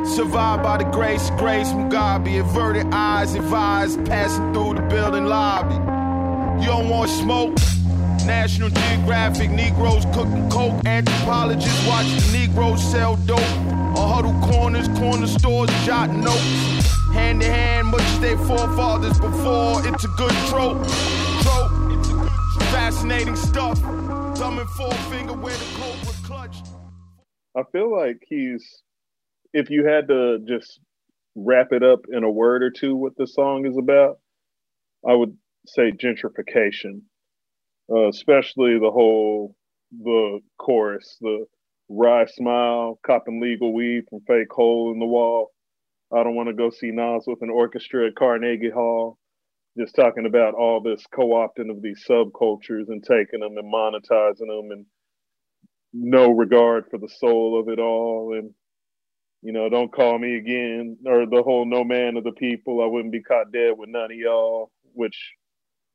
[0.04, 2.40] Survived by the grace, grace Mugabe.
[2.40, 5.74] Averted eyes, advised, passing through the building lobby.
[6.62, 7.54] You don't want smoke?
[8.26, 10.84] National Geographic, Negroes cooking coke.
[10.84, 13.40] Anthropologists watch the Negroes sell dope.
[13.96, 16.42] On huddle corners, corner stores, jotting notes.
[17.12, 19.86] Hand in hand, much as their forefathers before.
[19.86, 20.86] It's a good trope.
[21.42, 21.70] Trope.
[22.70, 23.78] Fascinating stuff.
[24.36, 26.66] Thumb and forefinger where the cobra clutched.
[27.56, 28.81] I feel like he's,
[29.52, 30.80] if you had to just
[31.34, 34.18] wrap it up in a word or two, what the song is about,
[35.08, 35.36] I would
[35.66, 37.02] say gentrification,
[37.90, 39.54] uh, especially the whole
[39.92, 41.46] the chorus, the
[41.88, 45.50] wry smile, copping legal weed from fake hole in the wall.
[46.14, 49.18] I don't want to go see Nas with an orchestra at Carnegie Hall.
[49.78, 54.70] Just talking about all this co-opting of these subcultures and taking them and monetizing them
[54.70, 54.86] and
[55.94, 58.52] no regard for the soul of it all and
[59.42, 62.82] you know don't call me again or the whole no man of the people.
[62.82, 65.16] I wouldn't be caught dead with none of y'all which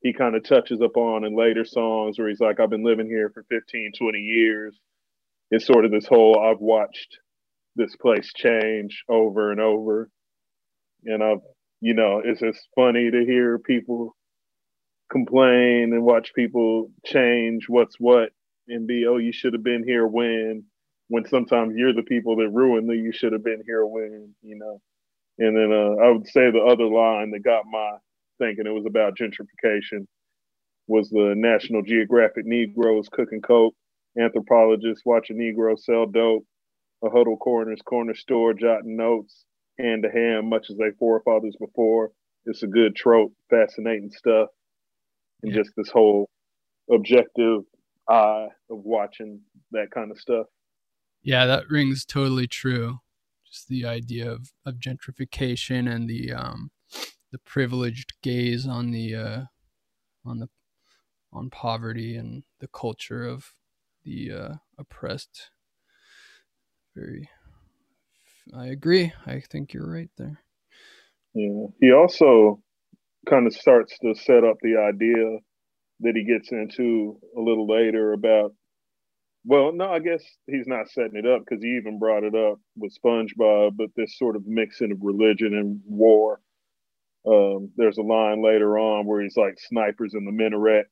[0.02, 3.30] he kind of touches upon in later songs where he's like i've been living here
[3.34, 4.76] for 15 20 years.
[5.50, 7.18] It's sort of this whole i've watched
[7.76, 10.10] this place change over and over.
[11.04, 11.40] And i've
[11.80, 14.16] you know it's just funny to hear people
[15.10, 18.30] complain and watch people change what's what
[18.68, 20.64] and be, oh, you should have been here when,
[21.08, 24.56] when sometimes you're the people that ruin the you should have been here when, you
[24.58, 24.80] know.
[25.38, 27.96] And then uh, I would say the other line that got my
[28.38, 30.06] thinking it was about gentrification
[30.86, 33.74] was the National Geographic Negroes cooking coke,
[34.18, 36.44] anthropologists watching Negroes sell dope,
[37.04, 39.44] a huddle corners corner store jotting notes,
[39.78, 42.10] hand to hand, much as their forefathers before.
[42.46, 44.48] It's a good trope, fascinating stuff,
[45.42, 46.28] and just this whole
[46.90, 47.62] objective
[48.08, 49.40] eye of watching
[49.72, 50.46] that kind of stuff.
[51.22, 52.98] Yeah, that rings totally true.
[53.44, 56.70] Just the idea of, of gentrification and the um,
[57.32, 59.40] the privileged gaze on the uh,
[60.24, 60.48] on the
[61.32, 63.52] on poverty and the culture of
[64.04, 65.50] the uh, oppressed.
[66.94, 67.28] Very,
[68.54, 69.12] I agree.
[69.26, 70.40] I think you're right there.
[71.34, 72.60] Yeah, he also
[73.28, 75.38] kind of starts to set up the idea
[76.00, 78.54] that he gets into a little later about
[79.48, 82.58] well no i guess he's not setting it up because he even brought it up
[82.76, 86.40] with spongebob but this sort of mixing of religion and war
[87.26, 90.86] um, there's a line later on where he's like snipers in the minaret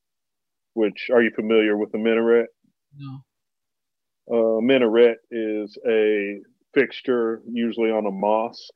[0.73, 2.47] which are you familiar with the minaret
[2.97, 3.23] no
[4.29, 6.39] uh, minaret is a
[6.73, 8.73] fixture usually on a mosque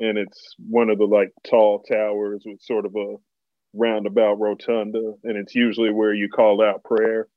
[0.00, 3.16] and it's one of the like tall towers with sort of a
[3.74, 7.28] roundabout rotunda, and it's usually where you call out prayer.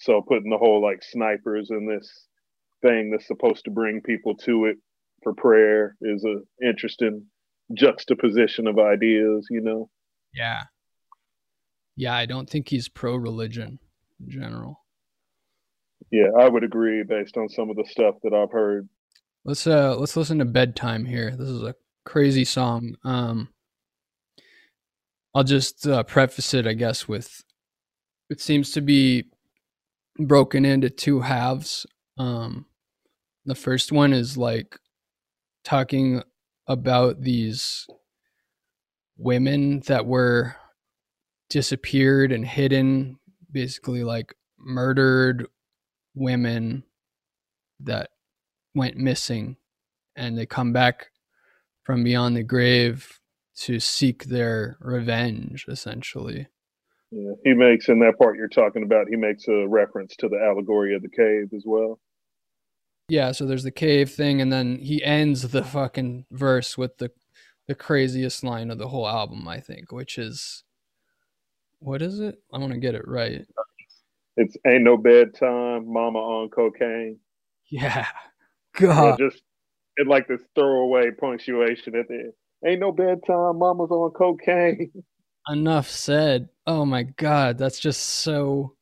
[0.00, 2.26] So putting the whole like snipers in this
[2.82, 4.76] thing that's supposed to bring people to it
[5.22, 7.26] for prayer is a interesting
[7.74, 9.90] juxtaposition of ideas, you know.
[10.34, 10.62] Yeah.
[11.96, 13.78] Yeah, I don't think he's pro religion
[14.20, 14.80] in general.
[16.10, 18.88] Yeah, I would agree based on some of the stuff that I've heard.
[19.44, 21.36] Let's uh let's listen to bedtime here.
[21.36, 21.74] This is a
[22.06, 22.96] crazy song.
[23.04, 23.50] Um
[25.34, 27.44] I'll just uh, preface it, I guess, with
[28.30, 29.26] it seems to be
[30.26, 31.86] broken into two halves.
[32.18, 32.66] Um,
[33.44, 34.78] the first one is like
[35.64, 36.22] talking
[36.66, 37.86] about these
[39.16, 40.56] women that were
[41.48, 43.18] disappeared and hidden,
[43.50, 45.46] basically like murdered
[46.14, 46.84] women
[47.80, 48.10] that
[48.74, 49.56] went missing
[50.16, 51.10] and they come back
[51.84, 53.18] from beyond the grave
[53.56, 56.46] to seek their revenge, essentially.
[57.10, 59.08] Yeah, he makes in that part you're talking about.
[59.08, 61.98] He makes a reference to the allegory of the cave as well.
[63.08, 67.10] Yeah, so there's the cave thing, and then he ends the fucking verse with the
[67.66, 70.64] the craziest line of the whole album, I think, which is
[71.80, 72.40] what is it?
[72.52, 73.44] I want to get it right.
[74.36, 77.18] It's ain't no bedtime, mama on cocaine.
[77.70, 78.06] Yeah,
[78.78, 79.42] God, yeah, just
[79.96, 82.32] it like this throwaway punctuation at the end.
[82.64, 83.58] Ain't no bedtime.
[83.58, 84.92] Mama's on cocaine.
[85.50, 86.48] Enough said.
[86.66, 88.76] Oh my god, that's just so.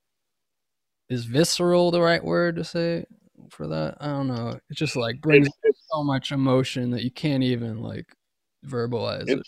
[1.08, 3.06] Is visceral the right word to say
[3.50, 3.96] for that?
[4.00, 4.48] I don't know.
[4.48, 8.06] It just like brings it's, so much emotion that you can't even like
[8.66, 9.46] verbalize it's, it.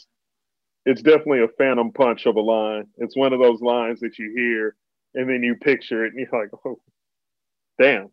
[0.87, 2.87] It's definitely a phantom punch of a line.
[2.97, 4.77] It's one of those lines that you hear
[5.15, 6.81] and then you picture it and you're like, oh,
[7.79, 8.11] damn.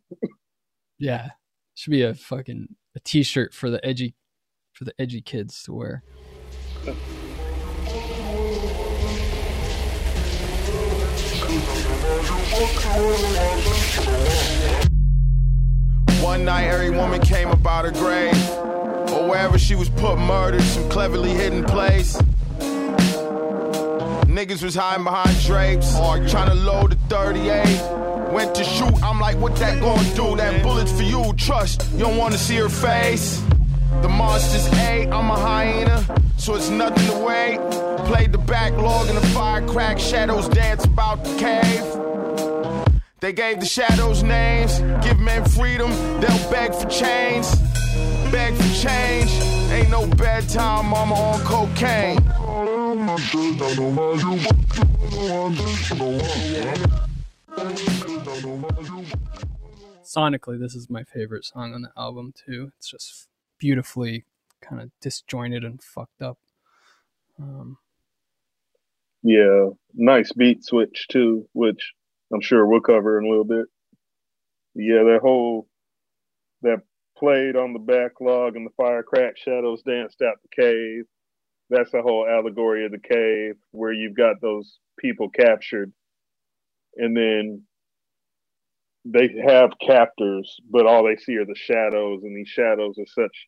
[0.99, 1.29] Yeah,
[1.75, 4.15] should be a fucking a t-shirt for the edgy
[4.73, 6.03] for the edgy kids to wear.
[16.23, 18.49] One night, every woman came about her grave,
[19.13, 22.17] or wherever she was put murdered, some cleverly hidden place.
[24.25, 25.93] Niggas was hiding behind drapes,
[26.31, 28.31] trying to load the 38.
[28.31, 30.35] Went to shoot, I'm like, what that gonna do?
[30.35, 33.39] That bullet's for you, trust, you don't wanna see her face.
[34.01, 36.03] The monster's A, I'm a hyena,
[36.37, 37.59] so it's nothing to wait.
[38.07, 42.06] Played the backlog in the fire crack, shadows dance about the cave.
[43.19, 45.89] They gave the shadows names, give men freedom,
[46.21, 47.55] they'll beg for chains.
[48.31, 49.31] Beg for change,
[49.71, 52.19] ain't no bedtime, mama on cocaine.
[60.03, 62.71] Sonically, this is my favorite song on the album too.
[62.77, 64.25] It's just beautifully
[64.61, 66.37] kind of disjointed and fucked up.
[67.39, 67.77] Um,
[69.23, 71.93] yeah, nice beat switch too, which
[72.33, 73.65] I'm sure we'll cover in a little bit.
[74.75, 75.67] Yeah, that whole
[76.61, 76.81] that
[77.17, 81.05] played on the backlog and the fire crack shadows danced out the cave.
[81.69, 85.91] That's the whole allegory of the cave where you've got those people captured
[86.97, 87.63] and then
[89.05, 93.47] they have captors, but all they see are the shadows, and these shadows are such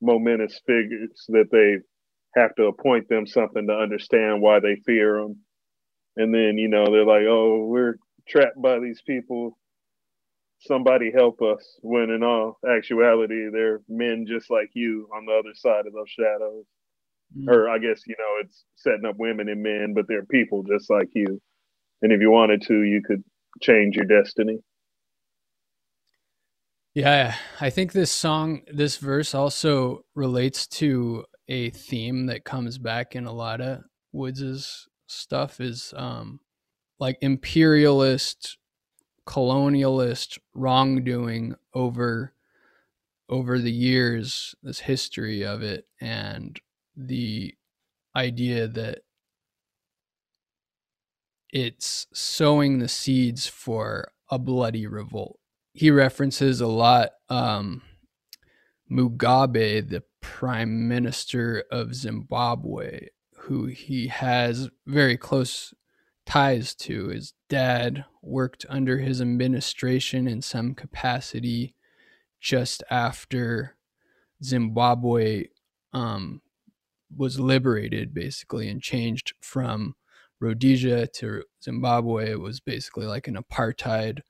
[0.00, 1.78] momentous figures that they
[2.40, 5.38] have to appoint them something to understand why they fear them.
[6.16, 7.96] And then, you know, they're like, oh, we're
[8.28, 9.58] trapped by these people.
[10.60, 11.78] Somebody help us.
[11.82, 16.10] When in all actuality, they're men just like you on the other side of those
[16.10, 16.64] shadows.
[17.36, 17.48] Mm.
[17.48, 20.90] Or I guess, you know, it's setting up women and men, but they're people just
[20.90, 21.40] like you.
[22.02, 23.24] And if you wanted to, you could
[23.60, 24.58] change your destiny.
[26.94, 33.16] Yeah, I think this song, this verse also relates to a theme that comes back
[33.16, 36.40] in a lot of Woods's stuff is um
[37.02, 38.58] like imperialist
[39.26, 42.32] colonialist wrongdoing over
[43.28, 46.60] over the years this history of it and
[46.96, 47.52] the
[48.14, 49.00] idea that
[51.52, 55.40] it's sowing the seeds for a bloody revolt.
[55.72, 57.82] He references a lot um,
[58.88, 65.74] Mugabe, the prime minister of Zimbabwe, who he has very close
[66.26, 67.08] ties to.
[67.08, 71.74] His dad worked under his administration in some capacity
[72.40, 73.76] just after
[74.42, 75.46] Zimbabwe
[75.92, 76.40] um,
[77.16, 79.94] was liberated, basically, and changed from
[80.40, 82.32] Rhodesia to Zimbabwe.
[82.32, 84.20] It was basically like an apartheid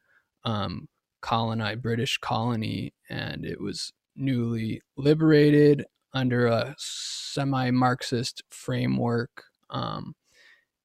[0.44, 0.88] um,
[1.20, 9.44] colonized British colony, and it was newly liberated under a semi-Marxist framework.
[9.70, 10.14] Um,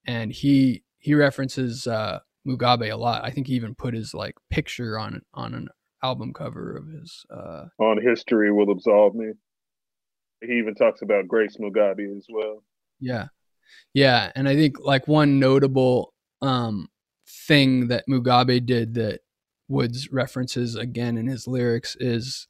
[0.05, 3.23] and he he references uh, Mugabe a lot.
[3.23, 5.69] I think he even put his like picture on on an
[6.03, 7.25] album cover of his.
[7.33, 9.31] Uh, on history will absolve me.
[10.41, 12.61] He even talks about Grace Mugabe as well.
[12.99, 13.27] Yeah,
[13.93, 16.89] yeah, and I think like one notable um,
[17.47, 19.21] thing that Mugabe did that
[19.69, 22.47] Woods references again in his lyrics is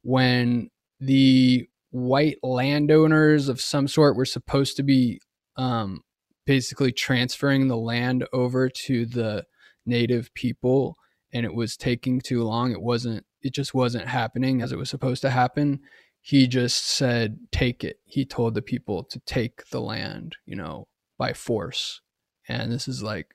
[0.00, 5.20] when the white landowners of some sort were supposed to be
[5.56, 6.02] um,
[6.48, 9.44] basically transferring the land over to the
[9.84, 10.96] native people
[11.30, 12.72] and it was taking too long.
[12.72, 15.80] It wasn't it just wasn't happening as it was supposed to happen.
[16.22, 17.98] He just said take it.
[18.06, 20.88] He told the people to take the land you know
[21.18, 22.00] by force.
[22.48, 23.34] And this is like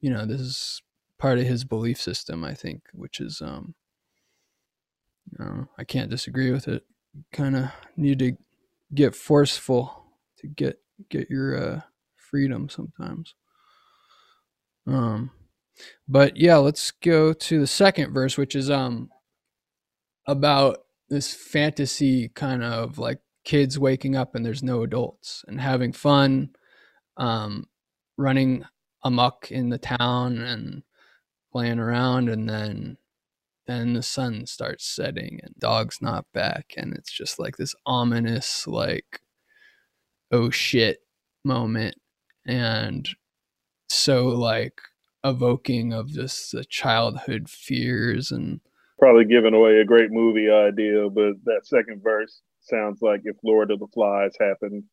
[0.00, 0.82] you know this is
[1.16, 3.76] part of his belief system, I think, which is um
[5.78, 6.82] I can't disagree with it.
[7.32, 8.36] Kind of need to
[8.92, 10.06] get forceful
[10.38, 11.80] to get get your uh,
[12.30, 13.34] freedom sometimes.
[14.86, 15.30] Um
[16.08, 19.10] but yeah, let's go to the second verse which is um
[20.26, 25.92] about this fantasy kind of like kids waking up and there's no adults and having
[25.92, 26.50] fun
[27.16, 27.64] um
[28.18, 28.64] running
[29.04, 30.82] amok in the town and
[31.50, 32.96] playing around and then
[33.66, 38.66] then the sun starts setting and dog's not back and it's just like this ominous
[38.66, 39.20] like
[40.30, 40.98] oh shit
[41.44, 41.94] moment
[42.46, 43.08] and
[43.88, 44.80] so like
[45.24, 48.60] evoking of just the childhood fears and
[48.98, 53.70] probably giving away a great movie idea but that second verse sounds like if lord
[53.70, 54.84] of the flies happened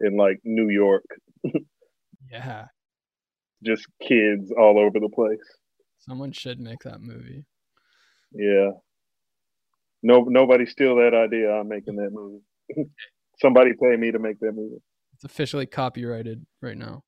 [0.00, 1.04] in like new york
[2.30, 2.66] yeah
[3.64, 5.38] just kids all over the place
[6.00, 7.44] Someone should make that movie.
[8.32, 8.70] Yeah.
[10.02, 11.52] No, nobody steal that idea.
[11.52, 12.42] I'm making that movie.
[13.40, 14.82] Somebody pay me to make that movie.
[15.22, 17.02] It's officially copyrighted right now.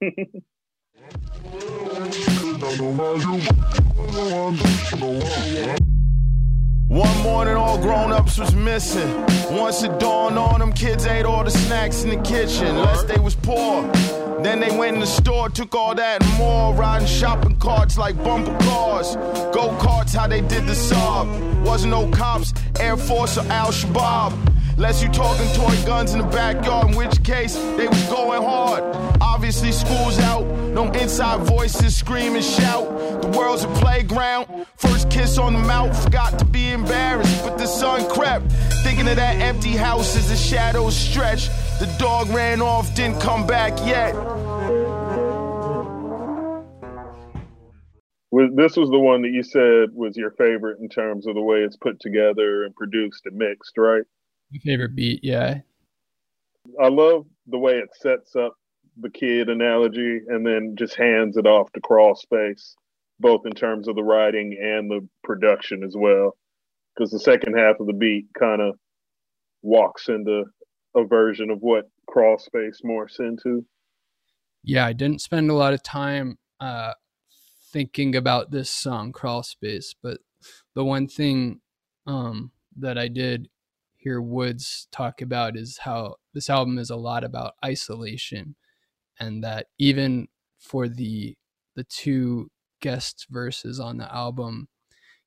[6.88, 9.26] One morning, all grown ups was missing.
[9.50, 13.18] Once it dawned on them, kids ate all the snacks in the kitchen, lest they
[13.18, 13.82] was poor.
[14.42, 18.16] Then they went in the store, took all that and more, riding shopping carts like
[18.24, 19.16] bumper cars.
[19.54, 21.62] Go karts, how they did the Saab.
[21.62, 24.55] Wasn't no cops, Air Force or Al Shabaab.
[24.76, 28.82] Unless you talking toy guns in the backyard, in which case they was going hard.
[29.22, 33.22] Obviously, school's out, no inside voices scream and shout.
[33.22, 34.66] The world's a playground.
[34.76, 38.52] First kiss on the mouth, forgot to be embarrassed, but the sun crept.
[38.84, 41.50] Thinking of that empty house as the shadows stretched.
[41.80, 44.12] The dog ran off, didn't come back yet.
[48.54, 51.60] This was the one that you said was your favorite in terms of the way
[51.60, 54.02] it's put together and produced and mixed, right?
[54.52, 55.60] My favorite beat, yeah.
[56.80, 58.54] I love the way it sets up
[58.98, 62.74] the kid analogy and then just hands it off to crawl space,
[63.20, 66.36] both in terms of the writing and the production as well.
[66.94, 68.76] Because the second half of the beat kind of
[69.62, 70.44] walks into
[70.94, 73.64] a version of what crawl space morphs into.
[74.62, 76.92] Yeah, I didn't spend a lot of time uh,
[77.72, 80.18] thinking about this song, Crawl Space, but
[80.74, 81.60] the one thing
[82.06, 83.48] um, that I did
[84.06, 88.54] hear Woods talk about is how this album is a lot about isolation
[89.18, 90.28] and that even
[90.60, 91.34] for the
[91.74, 92.48] the two
[92.80, 94.68] guest verses on the album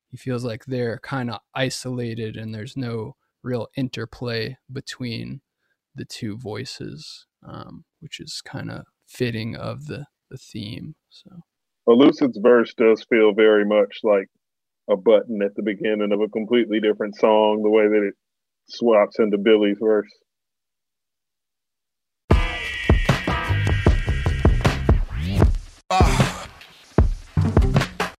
[0.08, 5.42] he feels like they're kind of isolated and there's no real interplay between
[5.94, 11.28] the two voices um, which is kind of fitting of the the theme so.
[11.86, 14.28] Elucid's verse does feel very much like
[14.88, 18.14] a button at the beginning of a completely different song the way that it
[18.70, 20.08] swaps into Billy's verse.
[25.90, 26.46] Uh,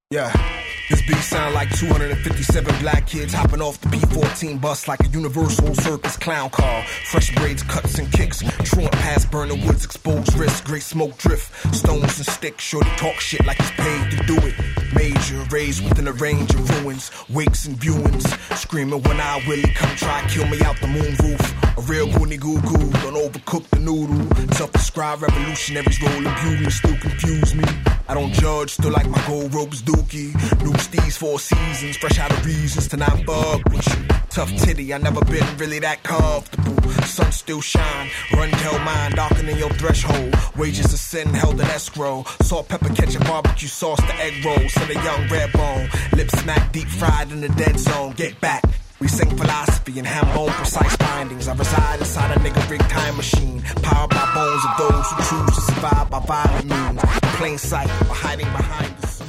[0.10, 0.51] yeah.
[0.92, 5.74] This beat sound like 257 black kids hopping off the P14 bus like a universal
[5.74, 6.84] circus clown car.
[7.06, 8.44] Fresh braids, cuts and kicks.
[8.66, 11.74] Truant past burning woods, exposed wrist, great smoke drift.
[11.74, 14.54] Stones and sticks, Sure shorty talk shit like he's paid to do it.
[14.94, 18.28] Major, raised within a range of ruins, wakes and viewings.
[18.58, 21.78] Screaming when I Willie come try kill me out the moon roof.
[21.78, 24.28] A real goony goo goo, don't overcook the noodle.
[24.56, 27.64] Self-described revolutionaries rolling bugles still confuse me.
[28.12, 30.36] I don't judge, still like my gold ropes dookie.
[30.62, 34.06] New steez four seasons, fresh out of reasons to not bug with you.
[34.30, 36.92] Tough titty, I never been really that comfortable.
[37.04, 40.36] Sun still shine, run tell mine, darkening in your threshold.
[40.58, 42.26] Wages of sin held in escrow.
[42.42, 45.88] Salt, pepper, ketchup, barbecue sauce, the egg rolls, and a young red bone.
[46.12, 48.12] Lips smack deep fried in the dead zone.
[48.18, 48.62] Get back.
[49.00, 51.48] We sing philosophy and ham bone precise findings.
[51.48, 55.56] I reside inside a nigga rig time machine, powered by bones of those who choose
[55.56, 57.21] to survive by violent means.
[57.42, 59.28] Plain sight or hiding behind the scene.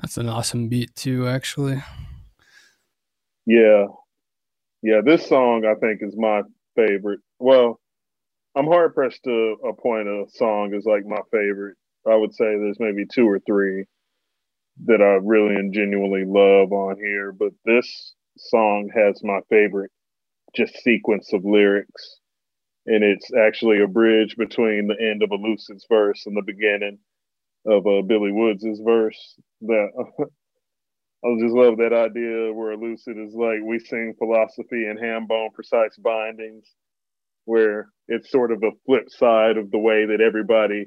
[0.00, 1.82] That's an awesome beat too, actually.
[3.44, 3.84] Yeah,
[4.82, 5.02] yeah.
[5.04, 6.40] This song I think is my
[6.74, 7.20] favorite.
[7.38, 7.78] Well,
[8.56, 11.76] I'm hard pressed to appoint a song as like my favorite.
[12.10, 13.84] I would say there's maybe two or three
[14.86, 19.90] that I really and genuinely love on here, but this song has my favorite
[20.56, 22.20] just sequence of lyrics.
[22.86, 27.00] And it's actually a bridge between the end of Elucid's verse and the beginning
[27.66, 29.36] of uh, Billy Woods's verse.
[29.62, 29.88] That
[31.24, 35.50] I just love that idea where Lucid is like, we sing philosophy and ham bone
[35.54, 36.66] precise bindings,
[37.44, 40.86] where it's sort of a flip side of the way that everybody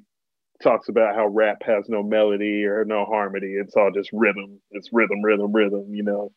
[0.64, 3.54] talks about how rap has no melody or no harmony.
[3.60, 4.60] It's all just rhythm.
[4.72, 6.32] It's rhythm, rhythm, rhythm, you know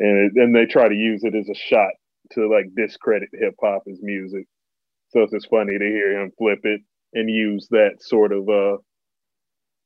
[0.00, 1.92] and then they try to use it as a shot
[2.32, 4.46] to like discredit hip hop as music.
[5.10, 6.80] So it's just funny to hear him flip it
[7.12, 8.78] and use that sort of uh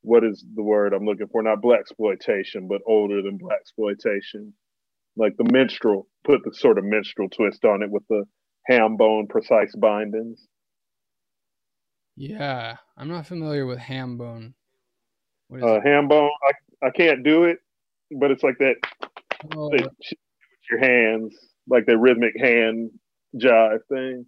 [0.04, 1.42] what is the word I'm looking for?
[1.42, 4.52] Not black exploitation, but older than black exploitation.
[5.16, 8.24] Like the minstrel, put the sort of minstrel twist on it with the
[8.66, 10.46] ham bone precise bindings.
[12.16, 14.54] Yeah, I'm not familiar with ham bone.
[15.48, 17.58] What is Uh, ham bone, I I can't do it,
[18.10, 18.76] but it's like that
[19.56, 19.70] oh.
[19.70, 19.88] with
[20.70, 21.34] your hands,
[21.66, 22.90] like the rhythmic hand
[23.36, 24.26] jive thing.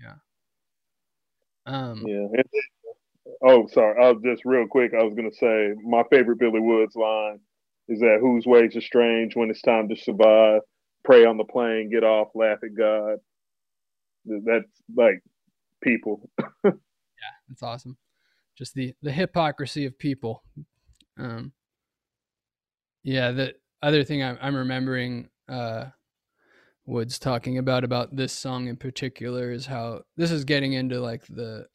[0.00, 0.16] Yeah.
[1.66, 2.04] Um.
[2.06, 2.26] Yeah.
[2.32, 2.44] And,
[3.44, 4.02] oh, sorry.
[4.02, 4.92] I was just real quick.
[4.98, 7.40] I was gonna say my favorite Billy Woods line
[7.88, 10.62] is that whose ways are strange when it's time to survive.
[11.04, 13.18] Pray on the plane, get off, laugh at God.
[14.24, 15.20] That's like
[15.82, 16.30] people.
[16.64, 16.72] yeah,
[17.48, 17.98] that's awesome.
[18.56, 20.42] Just the the hypocrisy of people.
[21.18, 21.52] Um,
[23.02, 25.86] yeah, the other thing I'm, I'm remembering uh,
[26.86, 31.26] Woods talking about about this song in particular is how this is getting into like
[31.26, 31.66] the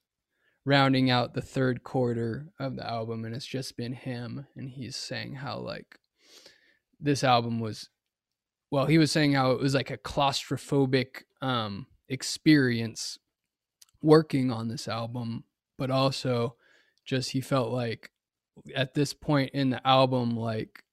[0.70, 4.96] rounding out the third quarter of the album, and it's just been him, and he's
[4.96, 6.00] saying how like
[7.00, 7.90] this album was
[8.70, 13.18] well, he was saying how it was like a claustrophobic um, experience
[14.04, 15.44] working on this album,
[15.76, 16.56] but also
[17.04, 18.12] just he felt like
[18.76, 20.84] at this point in the album, like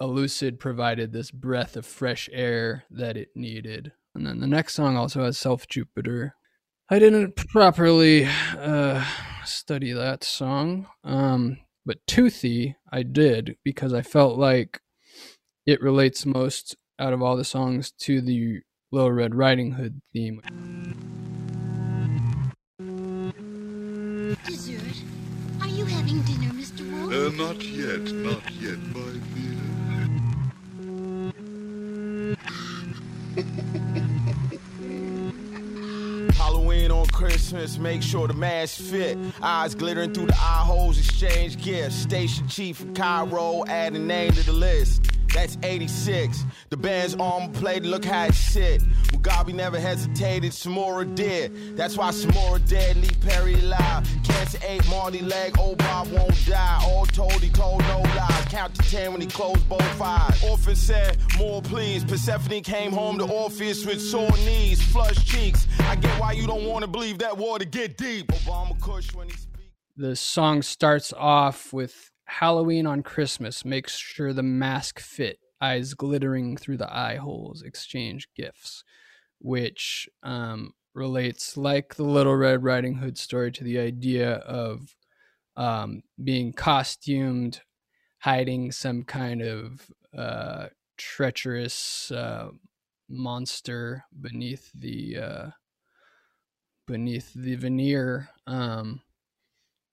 [0.00, 3.92] Elucid provided this breath of fresh air that it needed.
[4.14, 6.34] And then the next song also has Self Jupiter.
[6.92, 8.26] I didn't properly
[8.58, 9.04] uh,
[9.44, 14.80] study that song, um, but Toothy I did because I felt like
[15.66, 20.42] it relates most out of all the songs to the Little Red Riding Hood theme.
[24.44, 25.04] Dessert?
[25.60, 26.90] Are you having dinner, Mr.
[26.90, 27.12] Wolf?
[27.14, 29.12] Uh, not yet, not yet, my
[33.86, 33.96] dear.
[37.12, 39.18] Christmas, make sure the mask fit.
[39.42, 41.96] Eyes glittering through the eye holes, exchange gifts.
[41.96, 45.02] Station chief from Cairo, add a name to the list.
[45.34, 46.44] That's 86.
[46.70, 48.82] The band's arm played, look how it sit.
[49.12, 51.76] Mugabe never hesitated, Samora did.
[51.76, 54.08] That's why Samora dead, Lee Perry alive.
[54.24, 56.80] Cancer ate Marley leg, old Bob won't die.
[56.84, 58.44] All told, he told no lies.
[58.46, 60.42] Count to 10 when he closed both eyes.
[60.44, 62.04] Orphan said, more please.
[62.04, 65.66] Persephone came home to Orpheus with sore knees, flushed cheeks.
[65.80, 68.28] I get why you don't want to believe that water get deep.
[68.28, 69.50] Obama Kush when he speaks.
[69.96, 76.56] The song starts off with Halloween on Christmas makes sure the mask fit, eyes glittering
[76.56, 78.84] through the eye holes, exchange gifts,
[79.40, 84.94] which um, relates, like the Little Red Riding Hood story, to the idea of
[85.56, 87.62] um, being costumed,
[88.20, 90.66] hiding some kind of uh,
[90.96, 92.50] treacherous uh,
[93.08, 95.46] monster beneath the uh,
[96.86, 98.30] beneath the veneer.
[98.46, 99.02] Um,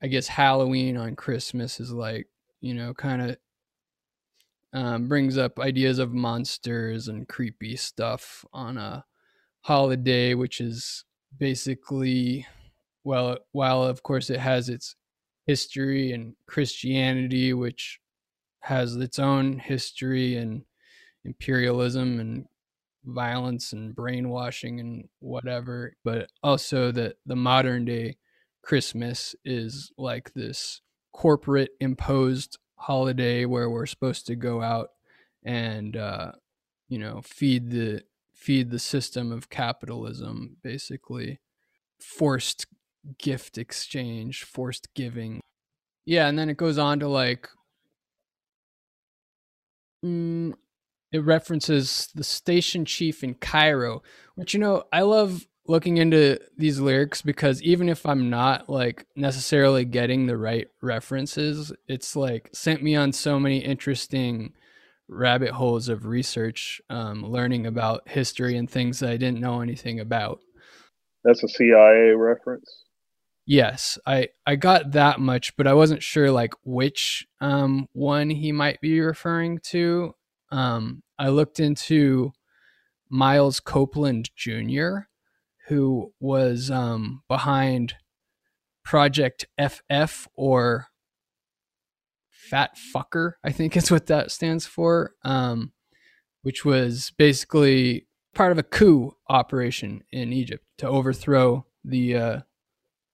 [0.01, 2.27] I guess Halloween on Christmas is like,
[2.61, 3.37] you know, kind of
[4.73, 9.05] um, brings up ideas of monsters and creepy stuff on a
[9.61, 11.03] holiday, which is
[11.39, 12.45] basically,
[13.03, 14.95] well, while of course it has its
[15.47, 17.99] history and Christianity, which
[18.61, 20.63] has its own history and
[21.25, 22.45] imperialism and
[23.05, 28.17] violence and brainwashing and whatever, but also that the modern day
[28.67, 30.81] Christmas is like this
[31.13, 34.89] corporate imposed holiday where we're supposed to go out
[35.45, 36.33] and uh,
[36.89, 38.03] you know feed the
[38.33, 41.39] feed the system of capitalism basically.
[42.01, 42.67] Forced
[43.17, 45.39] gift exchange forced giving.
[46.05, 47.47] Yeah and then it goes on to like
[50.05, 50.53] mm,
[51.13, 54.03] it references the station chief in cairo
[54.35, 59.05] which you know i love looking into these lyrics because even if I'm not like
[59.15, 64.53] necessarily getting the right references, it's like sent me on so many interesting
[65.09, 69.99] rabbit holes of research, um, learning about history and things that I didn't know anything
[69.99, 70.39] about.
[71.23, 72.83] That's a CIA reference.
[73.45, 78.51] Yes, I I got that much, but I wasn't sure like which um, one he
[78.51, 80.13] might be referring to.
[80.51, 82.31] Um, I looked into
[83.09, 85.07] Miles Copeland Jr
[85.67, 87.95] who was um, behind
[88.83, 90.87] Project FF or
[92.29, 95.73] Fat Fucker, I think is what that stands for, um,
[96.41, 102.39] which was basically part of a coup operation in Egypt to overthrow the uh,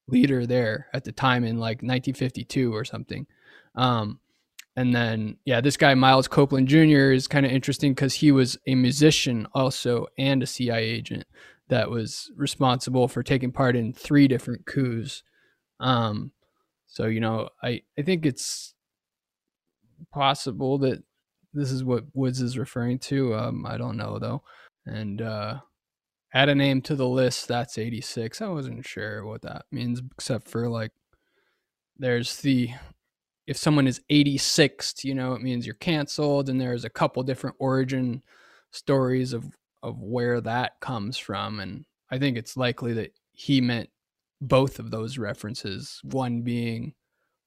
[0.08, 3.26] leader there at the time in like 1952 or something.
[3.76, 4.20] Um,
[4.76, 8.58] and then, yeah, this guy, Miles Copeland Jr., is kind of interesting because he was
[8.68, 11.26] a musician also and a CIA agent
[11.74, 15.24] that was responsible for taking part in three different coups.
[15.80, 16.32] Um,
[16.86, 18.76] so you know, I I think it's
[20.11, 21.03] possible that
[21.51, 23.34] this is what Woods is referring to.
[23.34, 24.43] Um, I don't know though.
[24.86, 25.61] And uh,
[26.32, 27.47] add a name to the list.
[27.47, 28.39] That's 86.
[28.39, 30.91] I wasn't sure what that means, except for like
[31.97, 32.69] there's the
[33.47, 37.55] if someone is 86th, you know, it means you're canceled, and there's a couple different
[37.57, 38.21] origin
[38.69, 43.89] stories of of where that comes from and i think it's likely that he meant
[44.41, 46.93] both of those references one being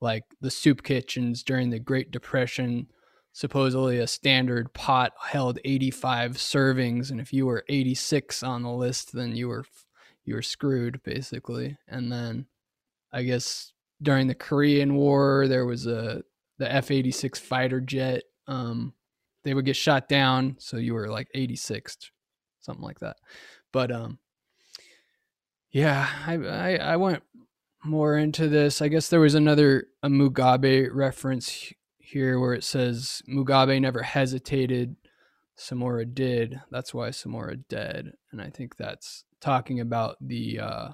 [0.00, 2.86] like the soup kitchens during the great depression
[3.32, 9.12] supposedly a standard pot held 85 servings and if you were 86 on the list
[9.12, 9.64] then you were
[10.24, 11.76] you were screwed basically.
[11.88, 12.46] And then
[13.12, 13.72] i guess
[14.02, 16.22] during the korean war there was a
[16.58, 18.92] the f-86 fighter jet um
[19.44, 22.10] they would get shot down so you were like 86th
[22.66, 23.16] something like that.
[23.72, 24.18] But um,
[25.70, 27.22] yeah, I, I, I went
[27.84, 28.82] more into this.
[28.82, 34.96] I guess there was another a Mugabe reference here where it says Mugabe never hesitated,
[35.58, 36.60] Samora did.
[36.70, 38.12] That's why Samora dead.
[38.30, 40.88] And I think that's talking about the uh,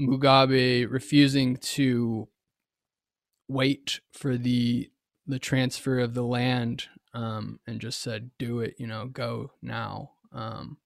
[0.00, 2.28] Mugabe refusing to
[3.48, 4.90] wait for the
[5.26, 10.12] the transfer of the land um, and just said, "Do it, you know, go now."
[10.32, 10.78] Um,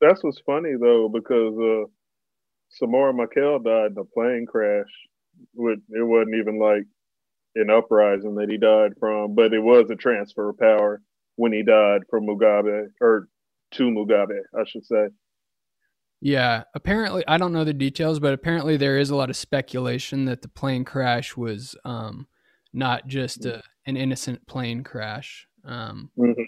[0.00, 4.90] That's what's funny though, because uh, Samora Machel died in a plane crash.
[5.54, 6.84] With it wasn't even like
[7.56, 11.02] an uprising that he died from, but it was a transfer of power
[11.36, 13.28] when he died from Mugabe or
[13.72, 15.08] to Mugabe, I should say.
[16.20, 20.24] yeah, apparently, I don't know the details, but apparently there is a lot of speculation
[20.24, 22.26] that the plane crash was um,
[22.76, 25.48] not just a, an innocent plane crash.
[25.64, 26.46] Um, Mhm.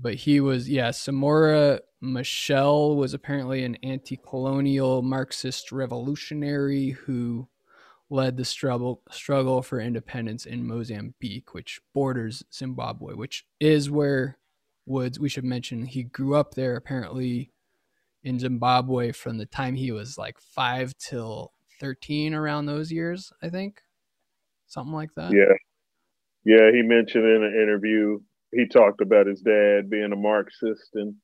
[0.00, 7.46] but he was yeah samora machel was apparently an anti-colonial marxist revolutionary who
[8.10, 14.38] led the struggle struggle for independence in mozambique which borders zimbabwe which is where
[14.86, 17.52] woods we should mention he grew up there apparently
[18.24, 23.48] in zimbabwe from the time he was like 5 till 13 around those years i
[23.48, 23.82] think
[24.72, 25.54] something like that Yeah.
[26.44, 28.18] Yeah, he mentioned in an interview,
[28.52, 31.14] he talked about his dad being a Marxist and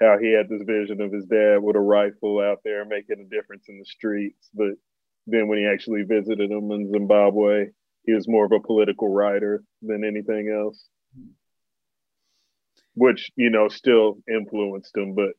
[0.00, 3.34] how he had this vision of his dad with a rifle out there making a
[3.34, 4.48] difference in the streets.
[4.54, 4.74] But
[5.26, 7.66] then when he actually visited him in Zimbabwe,
[8.04, 11.30] he was more of a political writer than anything else, hmm.
[12.94, 15.14] which, you know, still influenced him.
[15.14, 15.30] But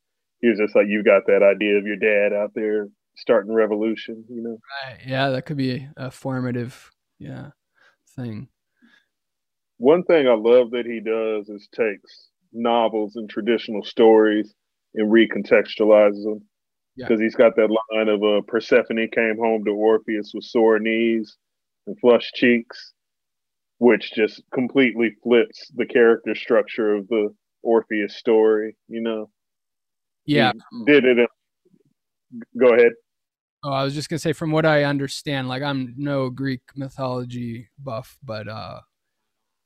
[0.41, 4.24] he was just like, you got that idea of your dad out there starting revolution,
[4.30, 4.57] you know?
[4.86, 4.99] Right.
[5.07, 6.91] Yeah, that could be a formative,
[7.22, 7.49] yeah,
[8.15, 8.47] thing.
[9.78, 14.53] one thing I love that he does is takes novels and traditional stories
[14.95, 16.41] and recontextualizes them.
[16.95, 17.07] Yeah.
[17.07, 21.38] Because he's got that line of uh, Persephone came home to Orpheus with sore knees
[21.88, 22.93] and flushed cheeks,
[23.78, 28.76] which just completely flips the character structure of the Orpheus story.
[28.89, 29.30] You know,
[30.26, 30.51] Yeah.
[30.72, 31.17] He did it.
[31.19, 31.28] In,
[32.59, 32.91] go ahead.
[33.64, 37.70] Oh, I was just gonna say, from what I understand, like I'm no Greek mythology
[37.78, 38.82] buff, but uh,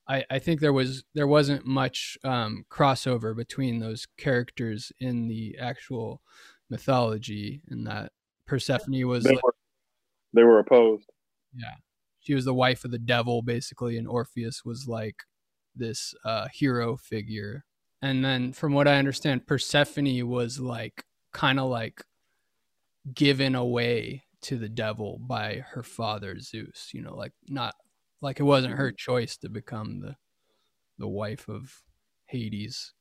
[0.07, 5.57] I I think there was there wasn't much um, crossover between those characters in the
[5.59, 6.21] actual
[6.69, 8.11] mythology, and that
[8.47, 9.55] Persephone was They like, were
[10.33, 11.09] they were opposed.
[11.55, 11.75] yeah,
[12.19, 15.23] she was the wife of the devil basically, and Orpheus was like
[15.75, 17.63] this uh, hero figure.
[18.01, 22.03] And then, from what I understand, Persephone was like kind of like
[23.13, 26.89] given away to the devil by her father Zeus.
[26.93, 27.75] You know, like not
[28.21, 30.15] like it wasn't her choice to become the
[30.97, 31.83] the wife of
[32.27, 32.93] Hades,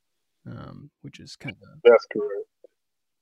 [0.47, 2.49] um, which is kind of That's correct.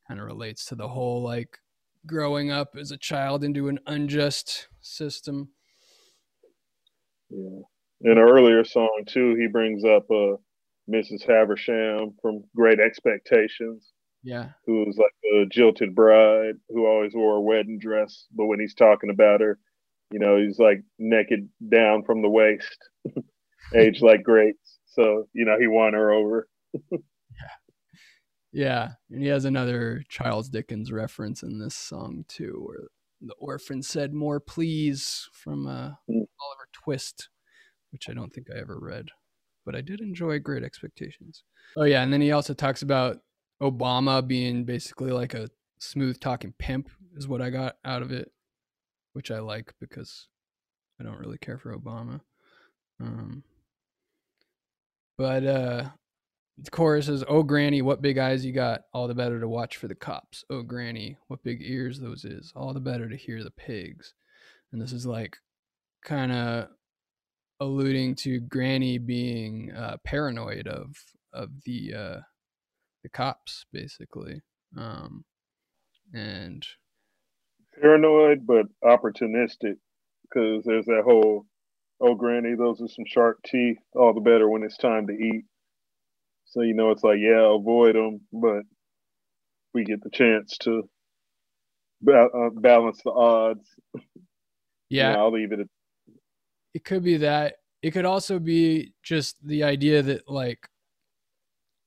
[0.09, 1.59] kind of relates to the whole like
[2.07, 5.51] growing up as a child into an unjust system.
[7.31, 7.61] Yeah.
[8.05, 10.37] In an earlier song too, he brings up uh
[10.91, 11.25] Mrs.
[11.25, 13.93] Havisham from Great Expectations,
[14.25, 18.61] Yeah, who was like a jilted bride who always wore a wedding dress, but when
[18.61, 19.59] he's talking about her,
[20.13, 22.79] you know, he's like naked down from the waist,
[23.75, 24.79] aged like grapes.
[24.87, 26.49] So, you know, he won her over.
[26.73, 26.89] yeah,
[28.53, 28.89] Yeah.
[29.11, 32.89] and he has another Charles Dickens reference in this song too, where
[33.21, 36.27] the orphan said "more please" from uh, Mm.
[36.41, 37.29] Oliver Twist,
[37.91, 39.09] which I don't think I ever read,
[39.65, 41.43] but I did enjoy Great Expectations.
[41.77, 43.19] Oh yeah, and then he also talks about
[43.63, 45.49] Obama being basically like a
[45.79, 48.33] smooth talking pimp, is what I got out of it,
[49.13, 50.29] which I like because
[51.01, 52.21] I don't really care for Obama.
[53.01, 53.45] Um,
[55.17, 55.91] but uh,
[56.59, 58.83] the chorus is, "Oh granny, what big eyes you got!
[58.93, 60.45] All the better to watch for the cops.
[60.51, 62.53] Oh granny, what big ears those is!
[62.57, 64.15] All the better to hear the pigs."
[64.73, 65.37] And this is like
[66.05, 66.69] kind of
[67.61, 70.97] alluding to Granny being uh, paranoid of
[71.33, 72.21] of the uh,
[73.03, 74.43] the cops, basically.
[74.77, 75.25] Um,
[76.15, 76.67] and
[77.81, 79.77] Paranoid, but opportunistic,
[80.23, 81.47] because there's that whole,
[82.01, 83.79] oh, granny, those are some sharp teeth.
[83.95, 85.45] All the better when it's time to eat.
[86.47, 88.63] So, you know, it's like, yeah, avoid them, but
[89.75, 90.83] we get the chance to
[92.03, 93.69] ba- uh, balance the odds.
[94.91, 95.67] yeah, You know, I'll leave it at
[96.75, 100.69] it could be that it could also be just the idea that like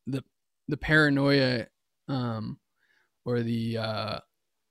[0.08, 0.24] the
[0.68, 1.66] the paranoia
[2.08, 2.58] um
[3.26, 4.20] or the uh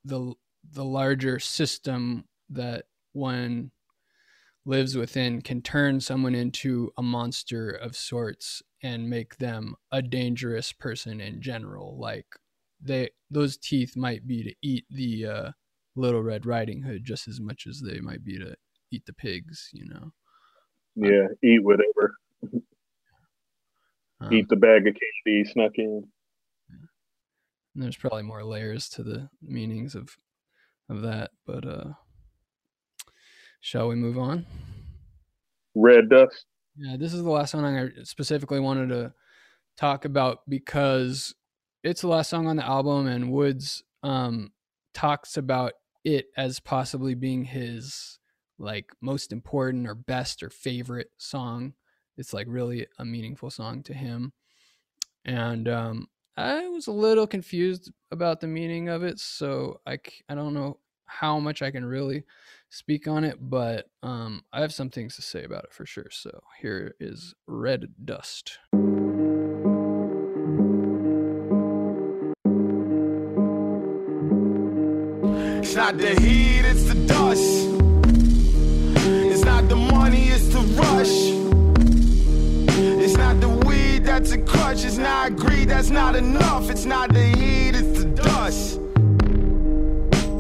[0.04, 0.34] the
[0.72, 3.70] the larger system that one
[4.66, 10.72] lives within can turn someone into a monster of sorts and make them a dangerous
[10.72, 12.26] person in general like
[12.80, 15.50] they those teeth might be to eat the uh
[15.96, 18.54] little red riding hood just as much as they might be to
[18.90, 20.10] eat the pigs you know
[20.96, 22.14] yeah, eat whatever.
[24.24, 26.04] Um, Eat the bag of candy snuck in.
[27.74, 30.16] and there's probably more layers to the meanings of
[30.88, 31.92] of that, but uh
[33.60, 34.46] shall we move on?
[35.74, 36.44] Red Dust.
[36.76, 39.12] Yeah, this is the last song I specifically wanted to
[39.76, 41.34] talk about because
[41.82, 44.52] it's the last song on the album, and Woods um,
[44.92, 45.72] talks about
[46.04, 48.18] it as possibly being his
[48.58, 51.74] like most important or best or favorite song.
[52.16, 54.32] It's like really a meaningful song to him,
[55.24, 59.98] and um, I was a little confused about the meaning of it, so I,
[60.28, 62.24] I don't know how much I can really
[62.70, 66.08] speak on it, but um, I have some things to say about it for sure.
[66.10, 68.58] So here is Red Dust.
[75.62, 76.63] It's not the heat,
[84.34, 84.84] weed that's a crutch.
[84.84, 86.70] It's not greed, that's not enough.
[86.70, 88.80] It's not the heat, it's the dust.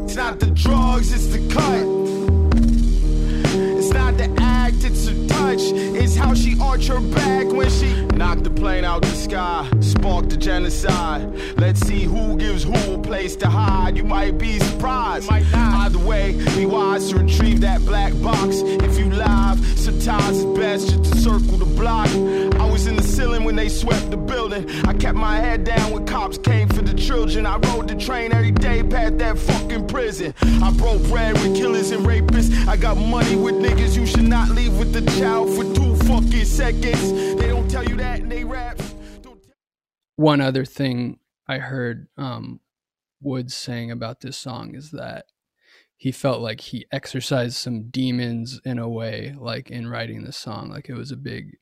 [0.04, 2.04] It's not the drugs, it's the cut.
[3.78, 5.62] It's not the act, it's the touch.
[6.16, 10.36] How she arch her back when she knocked the plane out the sky, sparked the
[10.36, 11.22] genocide.
[11.58, 13.96] Let's see who gives who a place to hide.
[13.96, 15.30] You might be surprised.
[15.30, 15.86] might not.
[15.86, 18.60] Either way, be wise to retrieve that black box.
[18.60, 22.08] If you live, sometimes it's best just to circle the block.
[22.60, 24.68] I was in the ceiling when they swept the building.
[24.86, 27.46] I kept my head down when cops came for the children.
[27.46, 30.34] I rode the train every day past that fucking prison.
[30.42, 32.66] I broke bread with killers and rapists.
[32.66, 33.96] I got money with niggas.
[33.96, 37.12] You should not leave with the child for two fucking seconds.
[37.36, 38.94] They don't tell you that in they raps.
[40.16, 42.60] One other thing I heard um,
[43.20, 45.26] Woods saying about this song is that
[45.96, 50.68] he felt like he exercised some demons in a way, like in writing this song.
[50.68, 51.56] Like it was a big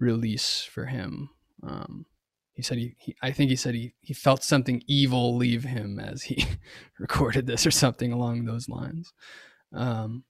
[0.00, 1.30] release for him.
[1.62, 2.06] Um,
[2.54, 5.98] he said he, he, I think he said he, he felt something evil leave him
[5.98, 6.46] as he
[6.98, 9.12] recorded this or something along those lines.
[9.74, 10.24] Um,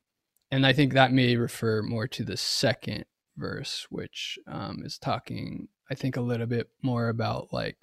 [0.50, 3.04] and I think that may refer more to the second
[3.36, 7.78] verse, which um, is talking, I think, a little bit more about like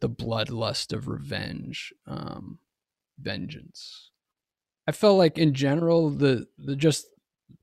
[0.00, 2.58] the bloodlust of revenge, um,
[3.18, 4.10] vengeance.
[4.86, 7.06] I felt like in general, the the just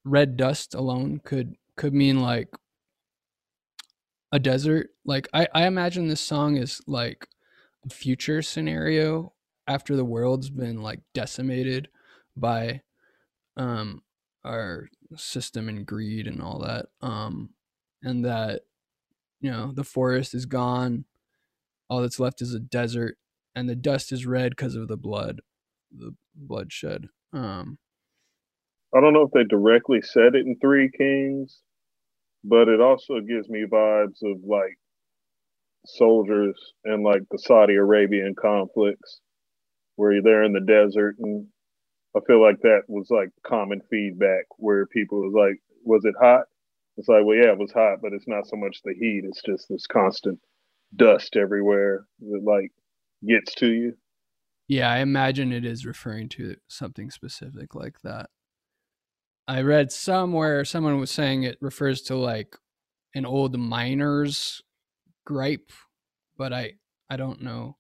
[0.05, 2.49] red dust alone could could mean like
[4.32, 4.89] a desert.
[5.05, 7.28] Like I, I imagine this song is like
[7.86, 9.34] a future scenario
[9.68, 11.89] after the world's been like decimated
[12.36, 12.82] by
[13.57, 14.01] um
[14.50, 16.88] our system and greed and all that.
[17.02, 17.50] Um
[18.04, 18.62] and that
[19.41, 21.06] you know the forest is gone
[21.89, 23.18] all that's left is a desert
[23.56, 25.41] and the dust is red because of the blood
[25.91, 27.78] the bloodshed um
[28.95, 31.60] I don't know if they directly said it in Three Kings,
[32.43, 34.78] but it also gives me vibes of like
[35.86, 39.22] soldiers and like the Saudi Arabian conflicts
[39.95, 41.45] where you're there in the desert and
[42.16, 46.45] I feel like that was like common feedback where people was like, was it hot?
[46.97, 49.24] It's like, well, yeah, it was hot, but it's not so much the heat.
[49.26, 50.39] It's just this constant
[50.95, 52.72] dust everywhere that like
[53.28, 53.93] gets to you.
[54.68, 58.30] yeah i imagine it is referring to something specific like that
[59.47, 62.55] i read somewhere someone was saying it refers to like
[63.16, 64.62] an old miner's
[65.26, 65.72] gripe
[66.38, 66.72] but i
[67.10, 67.76] i don't know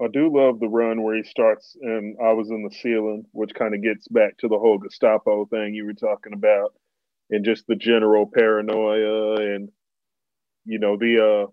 [0.00, 3.54] I do love the run where he starts and I was in the ceiling, which
[3.54, 6.74] kind of gets back to the whole Gestapo thing you were talking about
[7.30, 9.70] and just the general paranoia and
[10.64, 11.50] you know the uh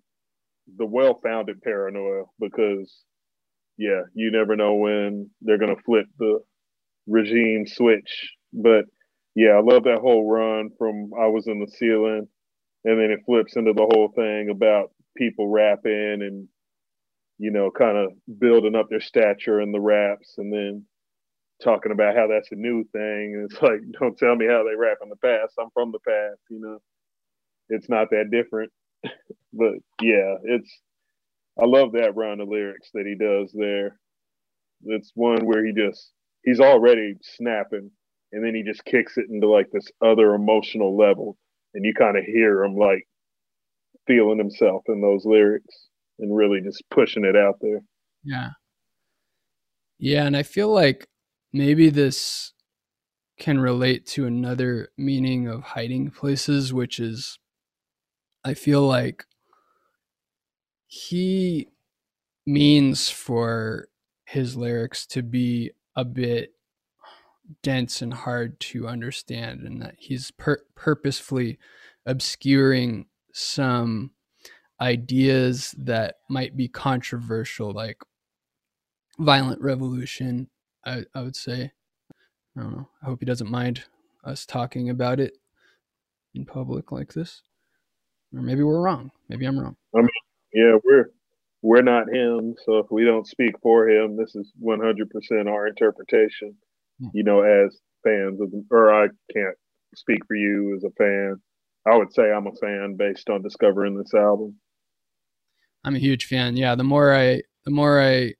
[0.77, 3.03] the well-founded paranoia because
[3.77, 6.39] yeah, you never know when they're going to flip the
[7.07, 8.31] regime switch.
[8.53, 8.85] But
[9.35, 12.27] yeah, I love that whole run from I was in the ceiling
[12.85, 16.47] and then it flips into the whole thing about people rapping and
[17.37, 20.85] you know, kind of building up their stature in the raps and then
[21.63, 23.35] talking about how that's a new thing.
[23.35, 25.53] And it's like, don't tell me how they rap in the past.
[25.59, 26.79] I'm from the past, you know.
[27.69, 28.71] It's not that different.
[29.53, 30.69] but yeah, it's
[31.59, 33.99] I love that run of lyrics that he does there.
[34.83, 36.11] It's one where he just
[36.43, 37.91] he's already snapping
[38.31, 41.37] and then he just kicks it into like this other emotional level
[41.73, 43.07] and you kind of hear him like
[44.05, 45.87] feeling himself in those lyrics
[46.19, 47.81] and really just pushing it out there.
[48.23, 48.49] Yeah.
[49.97, 51.07] Yeah, and I feel like
[51.53, 52.53] maybe this
[53.37, 57.37] can relate to another meaning of hiding places, which is
[58.43, 59.25] I feel like
[60.87, 61.69] he
[62.45, 63.87] means for
[64.25, 66.53] his lyrics to be a bit
[67.63, 71.57] dense and hard to understand, and that he's pur- purposefully
[72.05, 74.11] obscuring some
[74.79, 78.01] ideas that might be controversial, like
[79.19, 80.49] violent revolution.
[80.85, 81.71] I, I would say.
[82.57, 82.89] I don't know.
[83.01, 83.83] I hope he doesn't mind
[84.23, 85.33] us talking about it
[86.33, 87.41] in public like this.
[88.33, 89.11] Or maybe we're wrong.
[89.29, 89.75] Maybe I'm wrong.
[89.95, 90.09] I mean,
[90.53, 91.11] yeah, we're
[91.61, 96.55] we're not him, so if we don't speak for him, this is 100% our interpretation.
[97.01, 97.07] Hmm.
[97.13, 99.57] You know, as fans of, or I can't
[99.95, 101.41] speak for you as a fan.
[101.87, 104.55] I would say I'm a fan based on discovering this album.
[105.85, 106.57] I'm a huge fan.
[106.57, 108.33] Yeah, the more I the more I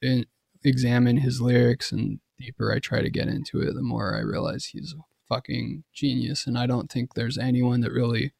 [0.00, 0.24] in,
[0.62, 4.66] examine his lyrics and deeper I try to get into it, the more I realize
[4.66, 8.32] he's a fucking genius, and I don't think there's anyone that really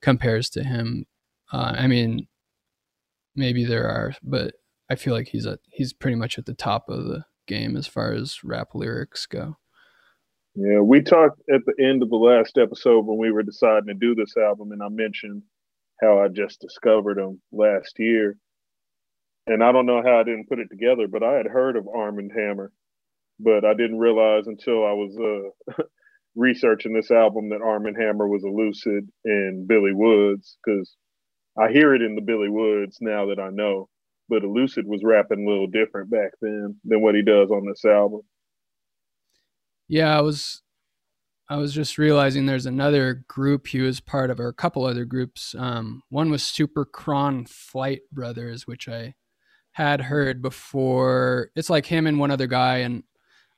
[0.00, 1.06] compares to him.
[1.52, 2.28] Uh, I mean,
[3.34, 4.54] maybe there are, but
[4.88, 7.88] I feel like he's a he's pretty much at the top of the game as
[7.88, 9.56] far as rap lyrics go.
[10.54, 13.94] Yeah, we talked at the end of the last episode when we were deciding to
[13.94, 15.42] do this album, and I mentioned
[16.00, 18.36] how I just discovered him last year.
[19.46, 21.88] And I don't know how I didn't put it together, but I had heard of
[21.88, 22.72] Armand Hammer,
[23.38, 25.82] but I didn't realize until I was uh,
[26.34, 30.96] researching this album that Armand Hammer was a Lucid and Billy Woods because
[31.58, 33.88] I hear it in the Billy Woods now that I know,
[34.28, 37.84] but Lucid was rapping a little different back then than what he does on this
[37.84, 38.22] album.
[39.88, 40.62] Yeah, I was
[41.48, 45.04] I was just realizing there's another group he was part of, or a couple other
[45.04, 45.54] groups.
[45.56, 49.14] Um, one was Super Chron Flight Brothers, which I
[49.72, 51.50] had heard before.
[51.54, 53.04] It's like him and one other guy, and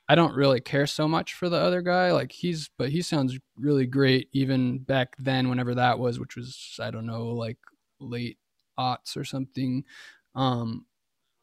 [0.07, 2.11] I don't really care so much for the other guy.
[2.11, 6.77] Like he's, but he sounds really great even back then, whenever that was, which was
[6.79, 7.57] I don't know, like
[7.99, 8.37] late
[8.77, 9.83] aughts or something.
[10.35, 10.85] Um,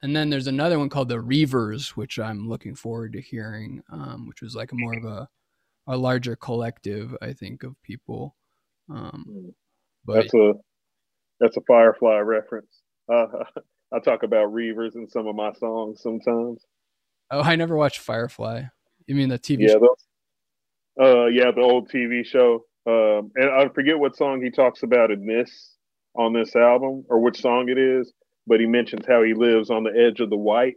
[0.03, 4.28] and then there's another one called the Reavers, which I'm looking forward to hearing, um,
[4.28, 5.28] which was like more of a
[5.87, 8.37] a larger collective, I think, of people.
[8.91, 9.53] Um,
[10.05, 10.53] but That's a
[11.41, 12.82] that's a Firefly reference.
[13.12, 13.26] Uh,
[13.95, 16.62] I talk about Reavers in some of my songs sometimes.
[17.30, 18.64] oh, I never watched Firefly.
[19.07, 19.80] You mean the TV Yeah, show?
[19.80, 20.07] those,
[21.01, 22.64] uh, yeah, the old TV show.
[22.87, 25.72] Um, and I forget what song he talks about in this
[26.16, 28.12] on this album or which song it is,
[28.47, 30.74] but he mentions how he lives on the edge of the white.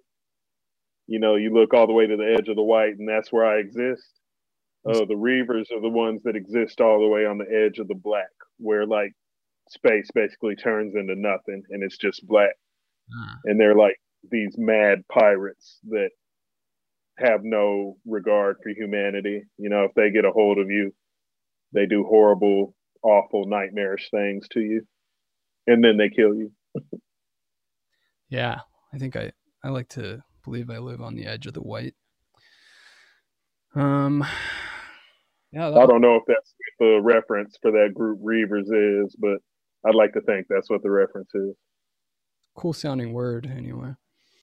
[1.08, 3.32] You know, you look all the way to the edge of the white, and that's
[3.32, 4.04] where I exist.
[4.88, 7.88] Uh, the Reavers are the ones that exist all the way on the edge of
[7.88, 9.12] the black, where like
[9.70, 12.56] space basically turns into nothing and it's just black.
[13.14, 13.36] Ah.
[13.46, 13.98] And they're like
[14.32, 16.10] these mad pirates that
[17.18, 19.44] have no regard for humanity.
[19.58, 20.94] You know, if they get a hold of you,
[21.74, 24.88] they do horrible, awful, nightmarish things to you,
[25.68, 26.52] and then they kill you.
[28.30, 28.60] Yeah,
[28.94, 29.32] I think I
[29.64, 31.96] I like to believe I live on the edge of the white.
[33.76, 34.24] Um,
[35.52, 38.68] yeah, I don't know if that's what the reference for that group Reavers
[39.06, 39.38] is, but
[39.86, 41.56] I'd like to think that's what the reference is.
[42.56, 43.96] cool sounding word anyway.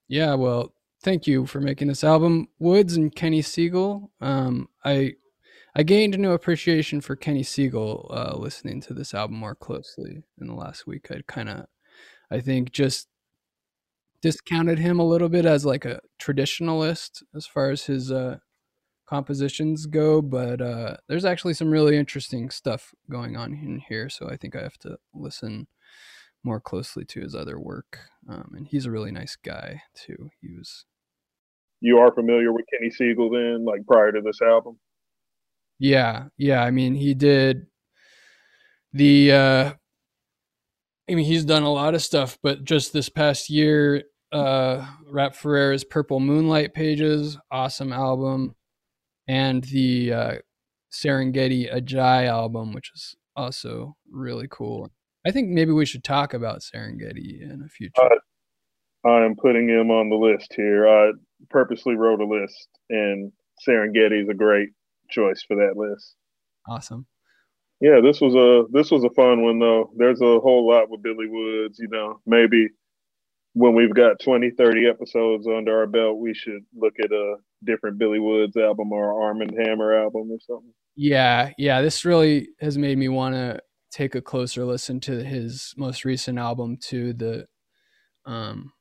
[0.08, 4.08] Yeah, well, thank you for making this album, Woods and Kenny Segal.
[4.20, 5.14] Um, I
[5.74, 10.22] I gained a new appreciation for Kenny Segal uh, listening to this album more closely
[10.40, 11.08] in the last week.
[11.10, 11.66] I'd kind of,
[12.30, 13.08] I think, just
[14.22, 18.38] discounted him a little bit as like a traditionalist as far as his uh,
[19.06, 24.08] compositions go, but uh, there's actually some really interesting stuff going on in here.
[24.08, 25.68] So I think I have to listen
[26.44, 27.98] more closely to his other work.
[28.28, 30.30] Um, and he's a really nice guy too.
[30.40, 30.84] He was,
[31.80, 34.78] You are familiar with Kenny Segal then, like prior to this album?
[35.78, 36.62] yeah, yeah.
[36.62, 37.66] I mean, he did
[38.92, 39.32] the.
[39.32, 39.72] Uh,
[41.08, 44.02] I mean, he's done a lot of stuff, but just this past year,
[44.32, 48.56] uh, Rap Ferreira's Purple Moonlight Pages, awesome album,
[49.28, 50.34] and the uh,
[50.92, 54.90] Serengeti Ajai album, which is also really cool.
[55.26, 58.02] I think maybe we should talk about Serengeti in a future.
[58.02, 60.88] Uh, I am putting him on the list here.
[60.88, 61.12] I
[61.50, 63.32] purposely wrote a list, and
[63.66, 64.70] Serengeti is a great
[65.10, 66.14] choice for that list.
[66.68, 67.06] awesome.
[67.80, 69.90] Yeah, this was a this was a fun one though.
[69.96, 72.20] There's a whole lot with Billy Woods, you know.
[72.24, 72.68] Maybe
[73.56, 77.98] when we've got 20, 30 episodes under our belt, we should look at a different
[77.98, 80.74] Billy Woods album or Armand Hammer album or something.
[80.94, 81.80] Yeah, yeah.
[81.80, 83.58] This really has made me want to
[83.90, 87.46] take a closer listen to his most recent album, to the
[88.26, 88.74] um,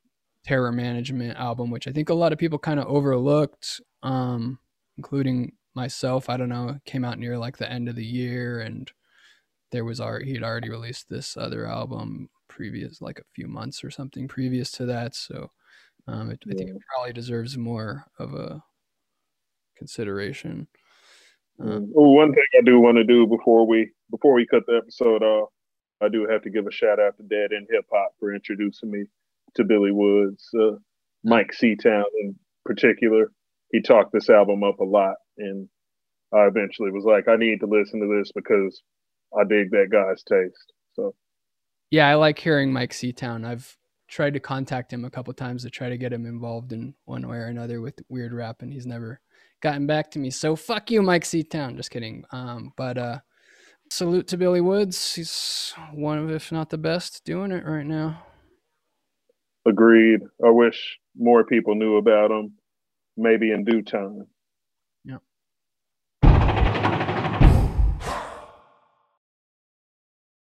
[0.44, 4.58] Terror Management album, which I think a lot of people kind of overlooked, um,
[4.98, 6.28] including myself.
[6.28, 8.92] I don't know, came out near like the end of the year, and
[9.72, 13.90] there was already he'd already released this other album previous, like a few months or
[13.90, 15.14] something previous to that.
[15.14, 15.50] So
[16.08, 18.62] um, it, I think it probably deserves more of a
[19.76, 20.66] consideration.
[21.60, 24.76] Um, Oh, one thing I do want to do before we before we cut the
[24.76, 25.50] episode off,
[26.00, 28.90] I do have to give a shout out to Dead End Hip Hop for introducing
[28.90, 29.04] me
[29.56, 30.48] to Billy Woods.
[30.58, 30.76] Uh,
[31.24, 33.32] Mike Seatown in particular,
[33.72, 35.68] he talked this album up a lot, and
[36.32, 38.82] I eventually was like, I need to listen to this because
[39.38, 40.72] I dig that guy's taste.
[40.94, 41.14] So,
[41.90, 43.46] yeah, I like hearing Mike Seatown.
[43.46, 43.76] I've
[44.08, 47.26] tried to contact him a couple times to try to get him involved in one
[47.28, 49.20] way or another with weird rap, and he's never
[49.62, 50.30] gotten back to me.
[50.30, 51.76] So fuck you, Mike Seatown.
[51.76, 52.24] Just kidding.
[52.30, 53.18] Um, but uh,
[53.90, 55.14] salute to Billy Woods.
[55.14, 58.22] He's one of, if not the best, doing it right now.
[59.66, 60.20] Agreed.
[60.44, 62.54] I wish more people knew about him.
[63.16, 64.26] Maybe in due time.